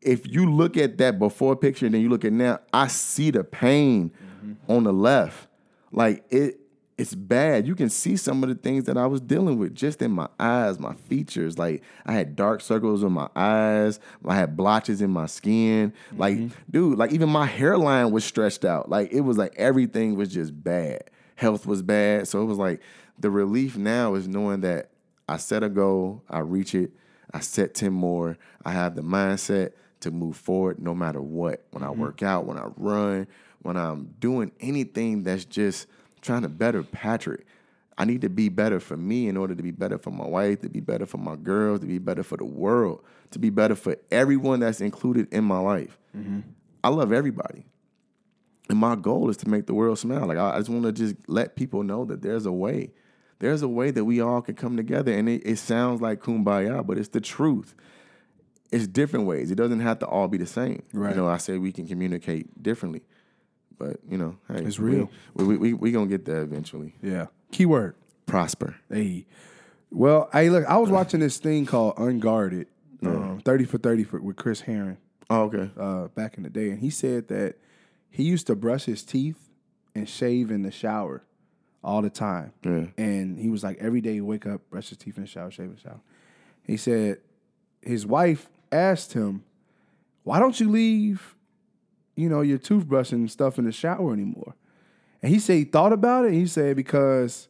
if 0.00 0.26
you 0.32 0.50
look 0.50 0.76
at 0.76 0.98
that 0.98 1.18
before 1.18 1.54
picture 1.56 1.86
and 1.86 1.94
then 1.94 2.00
you 2.02 2.08
look 2.08 2.24
at 2.24 2.32
now, 2.32 2.60
I 2.72 2.86
see 2.88 3.30
the 3.30 3.44
pain 3.44 4.12
Mm-hmm. 4.44 4.72
on 4.72 4.84
the 4.84 4.92
left. 4.92 5.48
Like 5.92 6.24
it. 6.30 6.59
It's 7.00 7.14
bad. 7.14 7.66
You 7.66 7.74
can 7.74 7.88
see 7.88 8.16
some 8.16 8.42
of 8.42 8.48
the 8.50 8.54
things 8.54 8.84
that 8.84 8.98
I 8.98 9.06
was 9.06 9.20
dealing 9.22 9.58
with 9.58 9.74
just 9.74 10.02
in 10.02 10.10
my 10.10 10.28
eyes, 10.38 10.78
my 10.78 10.94
features. 10.94 11.58
Like 11.58 11.82
I 12.04 12.12
had 12.12 12.36
dark 12.36 12.60
circles 12.60 13.02
in 13.02 13.10
my 13.12 13.28
eyes. 13.34 13.98
I 14.26 14.34
had 14.34 14.56
blotches 14.56 15.00
in 15.00 15.10
my 15.10 15.26
skin. 15.26 15.92
Like, 16.16 16.36
Mm-hmm. 16.36 16.54
dude, 16.70 16.98
like 16.98 17.12
even 17.12 17.28
my 17.30 17.46
hairline 17.46 18.10
was 18.10 18.24
stretched 18.24 18.64
out. 18.64 18.90
Like 18.90 19.12
it 19.12 19.22
was 19.22 19.38
like 19.38 19.54
everything 19.56 20.14
was 20.14 20.28
just 20.28 20.62
bad. 20.62 21.04
Health 21.36 21.64
was 21.66 21.80
bad. 21.80 22.28
So 22.28 22.42
it 22.42 22.44
was 22.44 22.58
like 22.58 22.80
the 23.18 23.30
relief 23.30 23.76
now 23.78 24.14
is 24.14 24.28
knowing 24.28 24.60
that 24.60 24.90
I 25.28 25.38
set 25.38 25.62
a 25.62 25.68
goal, 25.70 26.22
I 26.28 26.40
reach 26.40 26.74
it, 26.74 26.90
I 27.32 27.40
set 27.40 27.72
10 27.74 27.92
more. 27.92 28.36
I 28.64 28.72
have 28.72 28.94
the 28.94 29.02
mindset 29.02 29.72
to 30.00 30.10
move 30.10 30.36
forward 30.36 30.78
no 30.78 30.94
matter 30.94 31.22
what. 31.22 31.64
When 31.70 31.82
I 31.82 31.90
work 31.90 32.22
out, 32.22 32.44
when 32.46 32.58
I 32.58 32.66
run, 32.76 33.26
when 33.62 33.76
I'm 33.76 34.14
doing 34.20 34.52
anything 34.60 35.22
that's 35.22 35.44
just 35.44 35.86
trying 36.22 36.42
to 36.42 36.48
better 36.48 36.82
Patrick. 36.82 37.46
I 37.98 38.04
need 38.06 38.22
to 38.22 38.30
be 38.30 38.48
better 38.48 38.80
for 38.80 38.96
me 38.96 39.28
in 39.28 39.36
order 39.36 39.54
to 39.54 39.62
be 39.62 39.72
better 39.72 39.98
for 39.98 40.10
my 40.10 40.26
wife, 40.26 40.62
to 40.62 40.70
be 40.70 40.80
better 40.80 41.04
for 41.04 41.18
my 41.18 41.36
girls, 41.36 41.80
to 41.80 41.86
be 41.86 41.98
better 41.98 42.22
for 42.22 42.38
the 42.38 42.46
world, 42.46 43.04
to 43.32 43.38
be 43.38 43.50
better 43.50 43.74
for 43.74 43.96
everyone 44.10 44.60
that's 44.60 44.80
included 44.80 45.30
in 45.32 45.44
my 45.44 45.58
life. 45.58 45.98
Mm-hmm. 46.16 46.40
I 46.82 46.88
love 46.88 47.12
everybody. 47.12 47.66
And 48.70 48.78
my 48.78 48.96
goal 48.96 49.28
is 49.28 49.36
to 49.38 49.48
make 49.48 49.66
the 49.66 49.74
world 49.74 49.98
smile. 49.98 50.26
Like 50.26 50.38
I 50.38 50.54
I 50.54 50.58
just 50.58 50.70
want 50.70 50.84
to 50.84 50.92
just 50.92 51.16
let 51.26 51.56
people 51.56 51.82
know 51.82 52.04
that 52.06 52.22
there's 52.22 52.46
a 52.46 52.52
way. 52.52 52.92
There's 53.40 53.62
a 53.62 53.68
way 53.68 53.90
that 53.90 54.04
we 54.04 54.20
all 54.20 54.40
can 54.42 54.54
come 54.54 54.76
together. 54.76 55.12
And 55.12 55.28
it, 55.28 55.42
it 55.44 55.56
sounds 55.56 56.00
like 56.00 56.20
kumbaya, 56.20 56.86
but 56.86 56.96
it's 56.96 57.08
the 57.08 57.20
truth. 57.20 57.74
It's 58.70 58.86
different 58.86 59.26
ways. 59.26 59.50
It 59.50 59.56
doesn't 59.56 59.80
have 59.80 59.98
to 59.98 60.06
all 60.06 60.28
be 60.28 60.38
the 60.38 60.46
same. 60.46 60.82
Right. 60.92 61.10
You 61.10 61.16
know, 61.16 61.28
I 61.28 61.38
say 61.38 61.58
we 61.58 61.72
can 61.72 61.88
communicate 61.88 62.62
differently. 62.62 63.02
But 63.80 63.96
you 64.08 64.18
know, 64.18 64.36
hey, 64.46 64.62
It's 64.62 64.78
real. 64.78 65.10
We 65.34 65.44
we 65.44 65.56
we, 65.56 65.72
we 65.72 65.90
gonna 65.90 66.06
get 66.06 66.24
there 66.26 66.42
eventually. 66.42 66.94
yeah. 67.02 67.26
Keyword. 67.50 67.96
Prosper. 68.26 68.76
Hey. 68.88 69.26
Well, 69.90 70.28
hey, 70.32 70.50
look, 70.50 70.64
I 70.66 70.76
was 70.76 70.88
watching 70.90 71.18
this 71.18 71.38
thing 71.38 71.66
called 71.66 71.94
Unguarded, 71.98 72.68
um, 73.04 73.40
30 73.44 73.64
for 73.64 73.78
30 73.78 74.04
for, 74.04 74.20
with 74.20 74.36
Chris 74.36 74.60
Herren 74.60 74.98
Oh, 75.28 75.44
okay. 75.44 75.68
uh, 75.76 76.06
back 76.08 76.36
in 76.36 76.44
the 76.44 76.50
day. 76.50 76.70
And 76.70 76.78
he 76.78 76.90
said 76.90 77.26
that 77.28 77.56
he 78.08 78.22
used 78.22 78.46
to 78.46 78.54
brush 78.54 78.84
his 78.84 79.02
teeth 79.02 79.48
and 79.96 80.08
shave 80.08 80.52
in 80.52 80.62
the 80.62 80.70
shower 80.70 81.24
all 81.82 82.02
the 82.02 82.10
time. 82.10 82.52
Yeah. 82.62 82.84
And 82.96 83.36
he 83.38 83.48
was 83.48 83.64
like, 83.64 83.78
every 83.80 84.00
day 84.00 84.12
he 84.14 84.20
wake 84.20 84.46
up, 84.46 84.60
brush 84.70 84.90
his 84.90 84.98
teeth 84.98 85.16
in 85.16 85.24
the 85.24 85.28
shower, 85.28 85.50
shave 85.50 85.66
in 85.70 85.74
the 85.74 85.80
shower. 85.80 86.00
He 86.62 86.76
said 86.76 87.18
his 87.82 88.06
wife 88.06 88.48
asked 88.70 89.14
him, 89.14 89.42
why 90.22 90.38
don't 90.38 90.60
you 90.60 90.68
leave, 90.70 91.34
you 92.16 92.28
know, 92.28 92.40
your 92.40 92.58
toothbrush 92.58 93.12
and 93.12 93.30
stuff 93.30 93.58
in 93.58 93.64
the 93.64 93.72
shower 93.72 94.12
anymore? 94.12 94.54
And 95.22 95.32
he 95.32 95.38
said 95.38 95.56
he 95.56 95.64
thought 95.64 95.92
about 95.92 96.24
it. 96.24 96.28
And 96.28 96.36
he 96.36 96.46
said, 96.46 96.76
because 96.76 97.48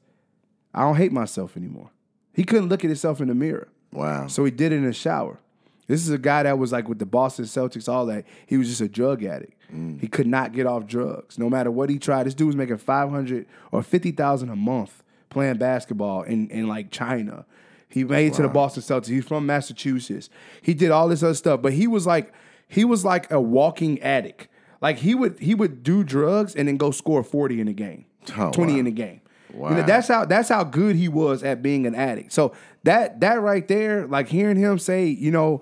I 0.75 0.83
don't 0.83 0.96
hate 0.96 1.12
myself 1.12 1.57
anymore. 1.57 1.90
He 2.33 2.44
couldn't 2.44 2.68
look 2.68 2.85
at 2.85 2.88
himself 2.88 3.20
in 3.20 3.29
the 3.29 3.35
mirror. 3.35 3.68
Wow. 3.92 4.27
So 4.29 4.44
he 4.44 4.51
did 4.51 4.73
it 4.73 4.77
in 4.77 4.85
the 4.85 4.92
shower. 4.92 5.38
This 5.87 6.03
is 6.03 6.11
a 6.11 6.18
guy 6.18 6.44
that 6.44 6.57
was 6.57 6.70
like 6.70 6.88
with 6.88 7.01
the 7.01 7.07
Boston 7.07 7.46
Celtics, 7.46 7.88
all 7.88 8.07
that. 8.07 8.25
He 8.46 8.57
was 8.57 8.68
just 8.68 8.81
a 8.81 8.88
drug 8.88 9.25
addict. 9.25 9.55
Mm. 9.75 10.01
He 10.01 10.07
could 10.07 10.29
not 10.29 10.53
get 10.53 10.64
off 10.64 10.87
drugs, 10.87 11.37
no 11.37 11.51
matter 11.51 11.70
what 11.70 11.90
he 11.90 11.99
tried. 11.99 12.25
This 12.25 12.35
dude 12.35 12.46
was 12.46 12.57
making 12.57 12.77
five 12.77 13.11
hundred 13.11 13.46
or 13.73 13.83
fifty 13.83 14.12
thousand 14.12 14.51
a 14.51 14.57
month 14.57 15.03
playing 15.31 15.57
basketball 15.57 16.23
in 16.23 16.49
in 16.51 16.68
like 16.68 16.92
China. 16.92 17.44
He 17.88 18.05
made 18.05 18.29
it 18.29 18.35
to 18.35 18.42
the 18.42 18.49
Boston 18.49 18.85
Celtics. 18.85 19.09
He's 19.09 19.25
from 19.25 19.46
Massachusetts. 19.46 20.31
He 20.62 20.75
did 20.75 20.92
all 20.92 21.09
this 21.09 21.25
other 21.25 21.35
stuff, 21.35 21.61
but 21.61 21.73
he 21.73 21.88
was 21.88 22.07
like 22.07 22.33
he 22.70 22.85
was 22.85 23.04
like 23.04 23.30
a 23.30 23.40
walking 23.40 24.00
addict. 24.00 24.48
Like 24.80 24.98
he 24.98 25.14
would 25.14 25.38
he 25.38 25.54
would 25.54 25.83
do 25.83 26.02
drugs 26.04 26.54
and 26.54 26.66
then 26.68 26.76
go 26.78 26.90
score 26.90 27.22
forty 27.22 27.61
in 27.61 27.68
a 27.68 27.72
game, 27.74 28.06
oh, 28.38 28.50
twenty 28.52 28.74
wow. 28.74 28.78
in 28.78 28.87
a 28.87 28.90
game. 28.92 29.20
You 29.52 29.59
know, 29.59 29.66
Wow. 29.66 29.83
that's 29.83 30.06
how 30.06 30.24
that's 30.24 30.48
how 30.48 30.62
good 30.62 30.94
he 30.94 31.09
was 31.09 31.42
at 31.42 31.61
being 31.61 31.85
an 31.85 31.94
addict. 31.94 32.33
So 32.33 32.54
that 32.85 33.20
that 33.20 33.40
right 33.42 33.66
there, 33.66 34.06
like 34.06 34.28
hearing 34.28 34.56
him 34.56 34.78
say, 34.78 35.06
you 35.06 35.33
know, 35.33 35.61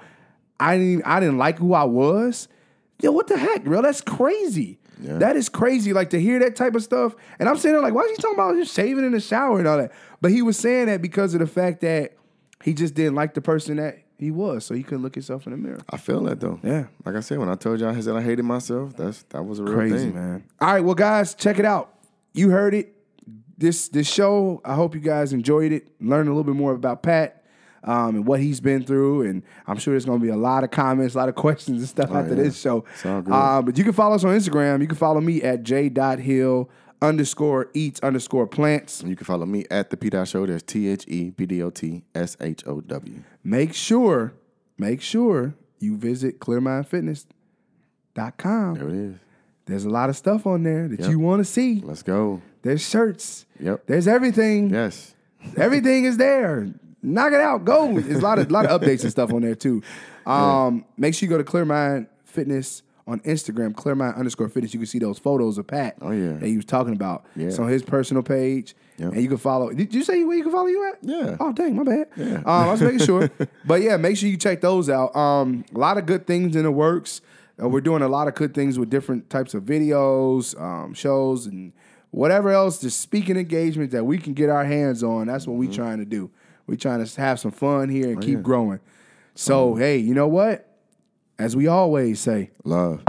I 0.61 0.77
didn't 0.77 1.07
I 1.07 1.19
didn't 1.21 1.39
like 1.39 1.59
who 1.59 1.73
I 1.73 1.85
was. 1.85 2.49
Yo, 3.01 3.11
what 3.11 3.29
the 3.29 3.39
heck, 3.39 3.65
bro? 3.65 3.81
That's 3.81 4.03
crazy. 4.03 4.79
That 5.01 5.37
is 5.37 5.49
crazy. 5.49 5.93
Like 5.93 6.11
to 6.11 6.21
hear 6.21 6.39
that 6.41 6.57
type 6.57 6.75
of 6.75 6.83
stuff. 6.83 7.15
And 7.39 7.49
I'm 7.49 7.57
sitting 7.57 7.73
there 7.73 7.83
like, 7.83 7.95
why 7.95 8.03
is 8.03 8.11
he 8.11 8.17
talking 8.17 8.35
about 8.35 8.57
just 8.57 8.75
shaving 8.75 9.05
in 9.05 9.13
the 9.13 9.21
shower 9.21 9.59
and 9.61 9.67
all 9.69 9.79
that? 9.79 9.93
But 10.21 10.33
he 10.33 10.43
was 10.43 10.59
saying 10.59 10.87
that 10.87 11.01
because 11.01 11.35
of 11.35 11.41
the 11.41 11.47
fact 11.47 11.81
that 11.83 12.15
he 12.65 12.75
just 12.75 12.95
didn't 12.95 13.15
like 13.15 13.35
the 13.35 13.41
person 13.41 13.77
that 13.77 13.99
he 14.19 14.31
was, 14.31 14.65
so 14.67 14.75
he 14.75 14.83
couldn't 14.83 15.03
look 15.03 15.15
himself 15.15 15.47
in 15.47 15.53
the 15.53 15.57
mirror. 15.59 15.79
I 15.89 15.97
feel 15.97 16.23
that 16.25 16.41
though. 16.41 16.59
Yeah. 16.63 16.87
Like 17.05 17.15
I 17.15 17.21
said, 17.21 17.39
when 17.39 17.49
I 17.49 17.55
told 17.55 17.81
y'all 17.81 17.95
I 17.97 18.01
said 18.01 18.17
I 18.17 18.23
hated 18.23 18.45
myself, 18.45 18.97
that's 18.97 19.23
that 19.31 19.43
was 19.45 19.59
a 19.61 19.65
real 19.65 19.75
Crazy, 19.75 19.97
thing. 19.99 20.15
man. 20.15 20.45
All 20.61 20.73
right, 20.73 20.81
well, 20.85 20.95
guys, 20.95 21.35
check 21.35 21.59
it 21.59 21.65
out. 21.65 21.95
You 22.35 22.51
heard 22.51 22.75
it. 22.75 22.95
This 23.57 23.89
this 23.89 24.09
show. 24.09 24.61
I 24.65 24.75
hope 24.75 24.95
you 24.95 25.01
guys 25.01 25.33
enjoyed 25.33 25.73
it. 25.73 25.89
Learned 26.01 26.29
a 26.29 26.33
little 26.33 26.45
bit 26.45 26.55
more 26.55 26.73
about 26.73 27.03
Pat 27.03 27.45
um, 27.83 28.17
and 28.17 28.27
what 28.27 28.39
he's 28.41 28.61
been 28.61 28.85
through, 28.85 29.23
and 29.23 29.43
I'm 29.67 29.79
sure 29.79 29.93
there's 29.95 30.05
going 30.05 30.21
to 30.21 30.25
be 30.25 30.31
a 30.31 30.37
lot 30.37 30.63
of 30.65 30.71
comments, 30.71 31.15
a 31.15 31.19
lot 31.19 31.29
of 31.29 31.35
questions 31.35 31.79
and 31.79 31.89
stuff 31.89 32.11
after 32.13 32.35
Oh, 32.35 32.37
yeah. 32.37 32.43
this 32.45 32.61
show. 32.61 32.85
It's 32.95 33.07
all 33.07 33.23
good. 33.23 33.33
Uh, 33.35 33.63
but 33.63 33.77
you 33.79 33.83
can 33.85 33.93
follow 33.93 34.15
us 34.15 34.23
on 34.25 34.37
Instagram. 34.37 34.81
You 34.81 34.87
can 34.87 34.97
follow 34.97 35.21
me 35.21 35.43
at 35.43 35.63
j.hill 35.65 36.71
underscore 37.01 37.69
eats 37.75 38.01
underscore 38.01 38.47
plants. 38.47 39.01
And 39.01 39.09
you 39.11 39.15
can 39.17 39.25
follow 39.25 39.47
me 39.47 39.65
at 39.71 39.91
the 39.91 39.97
P 39.97 40.11
Dot 40.11 40.29
Show. 40.29 40.47
There's 40.47 40.63
T 40.63 40.89
H 40.89 41.05
E 41.09 41.31
B 41.31 41.47
D 41.47 41.63
O 41.63 41.71
T 41.71 42.03
S 42.15 42.37
H 42.41 42.65
O 42.67 42.81
W. 42.81 43.23
Make 43.49 43.73
sure, 43.73 44.35
make 44.77 45.01
sure 45.01 45.55
you 45.79 45.97
visit 45.97 46.39
clearmindfitness.com. 46.39 48.75
There 48.75 48.89
it 48.89 48.95
is. 48.95 49.15
There's 49.67 49.85
a 49.85 49.91
lot 49.91 50.09
of 50.11 50.17
stuff 50.17 50.47
on 50.47 50.63
there 50.63 50.89
that 50.89 51.01
Yep. 51.01 51.11
you 51.11 51.19
want 51.19 51.41
to 51.41 51.45
see. 51.45 51.81
Let's 51.85 52.03
go. 52.03 52.41
There's 52.63 52.87
shirts. 52.87 53.47
Yep. 53.61 53.87
There's 53.87 54.09
everything. 54.09 54.71
Yes. 54.71 55.15
Everything 55.57 56.05
is 56.05 56.17
there. 56.17 56.69
Knock 57.03 57.33
it 57.33 57.41
out. 57.41 57.65
Go. 57.65 57.99
There's 58.01 58.19
a 58.19 58.23
lot 58.23 58.39
of 58.39 58.51
lot 58.51 58.67
of 58.67 58.81
updates 58.81 59.03
and 59.03 59.11
stuff 59.11 59.33
on 59.33 59.43
there 59.43 59.55
too. 59.55 59.83
Um, 60.27 60.85
Make 60.99 61.15
sure 61.15 61.27
you 61.27 61.31
go 61.31 61.39
to 61.39 61.45
Clear 61.45 61.65
Mind 61.65 62.07
Fitness 62.27 62.83
on 63.09 63.21
Instagram, 63.21 63.75
Clear 63.75 63.95
Mind 63.95 64.15
underscore 64.17 64.49
fitness. 64.49 64.73
You 64.75 64.81
can 64.81 64.87
see 64.87 64.99
those 64.99 65.19
photos 65.19 65.59
of 65.59 65.67
Pat. 65.67 65.97
Oh, 66.03 66.11
yeah. 66.11 66.35
that 66.35 66.47
he 66.47 66.57
was 66.57 66.65
talking 66.67 66.93
about. 66.93 67.25
Yeah. 67.35 67.47
It's 67.49 67.59
on 67.59 67.69
his 67.69 67.83
personal 67.83 68.23
page, 68.23 68.75
Yep. 68.99 69.13
and 69.15 69.23
you 69.23 69.29
can 69.29 69.39
follow. 69.39 69.73
Did 69.73 69.95
you 69.95 70.05
say 70.05 70.23
where 70.25 70.37
you 70.37 70.43
can 70.43 70.53
follow 70.53 70.67
you 70.69 70.87
at? 70.89 70.99
Yeah. 71.03 71.37
Oh 71.41 71.53
dang, 71.53 71.75
my 71.77 71.85
bad. 71.85 72.09
Yeah. 72.17 72.35
Um, 72.37 72.45
I 72.47 72.71
was 72.71 72.81
making 72.83 73.01
sure, 73.01 73.31
but 73.67 73.81
yeah, 73.83 73.97
make 73.97 74.17
sure 74.17 74.29
you 74.29 74.37
check 74.37 74.61
those 74.61 74.89
out. 74.91 75.17
Um, 75.17 75.65
a 75.75 75.79
lot 75.79 75.99
of 75.99 76.07
good 76.07 76.27
things 76.27 76.55
in 76.55 76.63
the 76.65 76.71
works. 76.71 77.21
Uh, 77.61 77.69
we're 77.69 77.81
doing 77.81 78.03
a 78.03 78.09
lot 78.09 78.29
of 78.29 78.35
good 78.35 78.55
things 78.55 78.79
with 78.79 78.91
different 78.91 79.31
types 79.31 79.55
of 79.55 79.65
videos, 79.65 80.61
um, 80.61 80.95
shows, 80.95 81.47
and 81.47 81.73
whatever 82.11 82.51
else. 82.51 82.81
Just 82.81 83.01
speaking 83.01 83.37
engagement 83.37 83.91
that 83.93 84.05
we 84.05 84.19
can 84.19 84.33
get 84.35 84.49
our 84.49 84.65
hands 84.65 85.03
on. 85.03 85.27
That's 85.29 85.47
what 85.47 85.55
Mm-hmm. 85.59 85.71
we're 85.71 85.75
trying 85.75 85.99
to 85.99 86.05
do. 86.05 86.31
We're 86.67 86.77
trying 86.77 87.05
to 87.05 87.21
have 87.21 87.41
some 87.41 87.51
fun 87.51 87.89
here 87.89 88.09
Oh, 88.09 88.11
and 88.11 88.21
keep 88.23 88.43
growing. 88.43 88.81
So 89.35 89.75
hey, 89.77 89.97
you 89.99 90.15
know 90.15 90.29
what? 90.29 90.68
As 91.41 91.55
we 91.55 91.69
always 91.69 92.19
say, 92.19 92.51
Love. 92.65 93.05